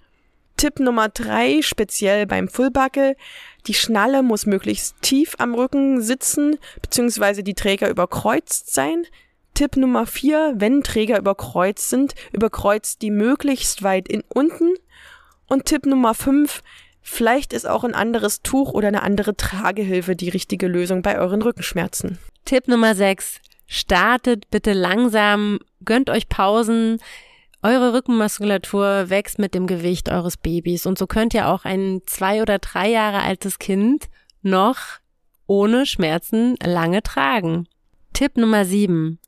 Tipp 0.58 0.82
Nummer 0.82 1.08
drei, 1.08 1.62
speziell 1.62 2.26
beim 2.26 2.50
Fullbuckle, 2.50 3.16
die 3.68 3.74
Schnalle 3.74 4.22
muss 4.22 4.46
möglichst 4.46 5.02
tief 5.02 5.36
am 5.38 5.56
Rücken 5.56 6.02
sitzen, 6.02 6.58
beziehungsweise 6.82 7.42
die 7.42 7.56
Träger 7.56 7.90
überkreuzt 7.90 8.74
sein. 8.74 9.06
Tipp 9.56 9.78
Nummer 9.78 10.06
vier, 10.06 10.54
wenn 10.58 10.84
Träger 10.84 11.18
überkreuzt 11.18 11.90
sind, 11.90 12.14
überkreuzt 12.32 13.02
die 13.02 13.10
möglichst 13.10 13.82
weit 13.84 14.08
in 14.08 14.24
unten. 14.28 14.74
Und 15.48 15.66
Tipp 15.66 15.86
Nummer 15.86 16.14
fünf, 16.14 16.62
vielleicht 17.02 17.54
ist 17.54 17.68
auch 17.68 17.84
ein 17.84 17.96
anderes 17.96 18.42
Tuch 18.42 18.74
oder 18.74 18.90
eine 18.90 19.02
andere 19.02 19.36
Tragehilfe 19.36 20.16
die 20.16 20.30
richtige 20.30 20.68
Lösung 20.68 21.02
bei 21.02 21.18
euren 21.18 21.42
Rückenschmerzen. 21.42 22.20
Tipp 22.44 22.68
Nummer 22.68 22.96
sechs, 22.96 23.40
startet 23.66 24.50
bitte 24.52 24.74
langsam, 24.74 25.60
gönnt 25.84 26.10
euch 26.10 26.30
Pausen. 26.30 27.00
Eure 27.64 27.94
Rückenmuskulatur 27.94 29.10
wächst 29.10 29.40
mit 29.40 29.56
dem 29.56 29.66
Gewicht 29.68 30.12
eures 30.12 30.38
Babys 30.38 30.86
und 30.86 30.98
so 30.98 31.08
könnt 31.08 31.34
ihr 31.34 31.48
auch 31.48 31.66
ein 31.66 32.02
zwei 32.06 32.42
oder 32.42 32.60
drei 32.60 32.90
Jahre 32.90 33.22
altes 33.22 33.58
Kind 33.58 34.10
noch 34.42 34.78
ohne 35.48 35.86
Schmerzen 35.86 36.58
lange 36.64 37.02
tragen. 37.02 37.68
Tipp 38.14 38.38
Nummer 38.38 38.66
sieben. 38.66 39.20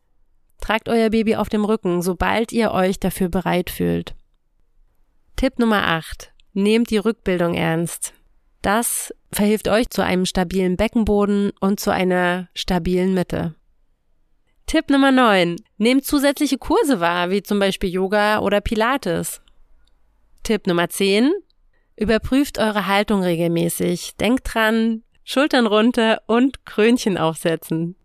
Tragt 0.60 0.89
euer 0.89 1.10
Baby 1.10 1.36
auf 1.36 1.50
dem 1.50 1.65
Rücken, 1.65 2.02
sobald 2.02 2.52
ihr 2.52 2.72
euch 2.72 3.00
dafür 3.00 3.30
bereit 3.30 3.70
fühlt. 3.70 4.15
Tipp 5.36 5.60
Nummer 5.60 5.88
8. 5.88 6.34
Nehmt 6.54 6.89
die 6.89 6.98
Rückbildung 6.98 7.54
ernst. 7.54 8.13
Das 8.62 9.13
verhilft 9.32 9.67
euch 9.67 9.89
zu 9.89 10.04
einem 10.04 10.26
stabilen 10.26 10.78
Beckenboden 10.78 11.52
und 11.60 11.80
zu 11.80 11.91
einer 11.91 12.50
stabilen 12.54 13.13
Mitte. 13.13 13.56
Tipp 14.65 14.89
Nummer 14.89 15.12
9. 15.12 15.58
Nehmt 15.78 16.06
zusätzliche 16.06 16.58
Kurse 16.58 17.00
wahr, 17.00 17.30
wie 17.30 17.43
zum 17.43 17.60
Beispiel 17.60 17.89
Yoga 17.89 18.39
oder 18.39 18.60
Pilates. 18.60 19.41
Tipp 20.43 20.67
Nummer 20.67 20.89
10. 20.89 21.32
Überprüft 21.96 22.58
eure 22.58 22.88
Haltung 22.88 23.24
regelmäßig. 23.24 24.15
Denkt 24.17 24.54
dran, 24.54 25.04
Schultern 25.24 25.67
runter 25.67 26.22
und 26.26 26.65
Krönchen 26.65 27.17
aufsetzen. 27.17 27.96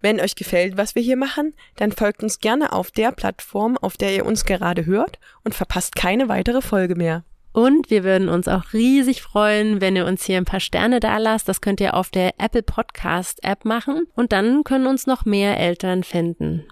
Wenn 0.00 0.20
euch 0.20 0.36
gefällt, 0.36 0.76
was 0.76 0.94
wir 0.94 1.02
hier 1.02 1.16
machen, 1.16 1.54
dann 1.76 1.92
folgt 1.92 2.22
uns 2.22 2.40
gerne 2.40 2.72
auf 2.72 2.90
der 2.90 3.12
Plattform, 3.12 3.76
auf 3.78 3.96
der 3.96 4.14
ihr 4.14 4.26
uns 4.26 4.44
gerade 4.44 4.86
hört 4.86 5.18
und 5.44 5.54
verpasst 5.54 5.96
keine 5.96 6.28
weitere 6.28 6.60
Folge 6.60 6.94
mehr. 6.94 7.24
Und 7.52 7.88
wir 7.88 8.04
würden 8.04 8.28
uns 8.28 8.48
auch 8.48 8.74
riesig 8.74 9.22
freuen, 9.22 9.80
wenn 9.80 9.96
ihr 9.96 10.04
uns 10.04 10.24
hier 10.24 10.36
ein 10.36 10.44
paar 10.44 10.60
Sterne 10.60 11.00
da 11.00 11.16
lasst. 11.16 11.48
Das 11.48 11.62
könnt 11.62 11.80
ihr 11.80 11.94
auf 11.94 12.10
der 12.10 12.34
Apple 12.36 12.62
Podcast 12.62 13.42
App 13.42 13.64
machen 13.64 14.06
und 14.14 14.32
dann 14.32 14.62
können 14.62 14.86
uns 14.86 15.06
noch 15.06 15.24
mehr 15.24 15.58
Eltern 15.58 16.04
finden. 16.04 16.64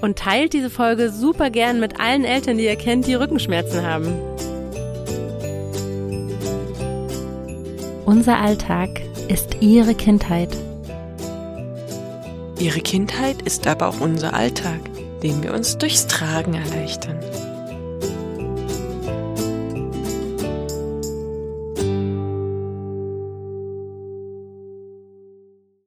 Und 0.00 0.16
teilt 0.20 0.52
diese 0.52 0.70
Folge 0.70 1.10
super 1.10 1.50
gern 1.50 1.80
mit 1.80 1.98
allen 1.98 2.24
Eltern, 2.24 2.56
die 2.56 2.66
ihr 2.66 2.76
kennt, 2.76 3.08
die 3.08 3.14
Rückenschmerzen 3.14 3.84
haben. 3.84 4.14
Unser 8.06 8.38
Alltag 8.38 9.00
ist 9.28 9.56
ihre 9.60 9.94
Kindheit. 9.96 10.56
Ihre 12.58 12.80
Kindheit 12.80 13.42
ist 13.42 13.68
aber 13.68 13.88
auch 13.88 14.00
unser 14.00 14.34
Alltag, 14.34 14.80
den 15.22 15.44
wir 15.44 15.54
uns 15.54 15.78
durchs 15.78 16.08
Tragen 16.08 16.54
erleichtern. 16.54 17.20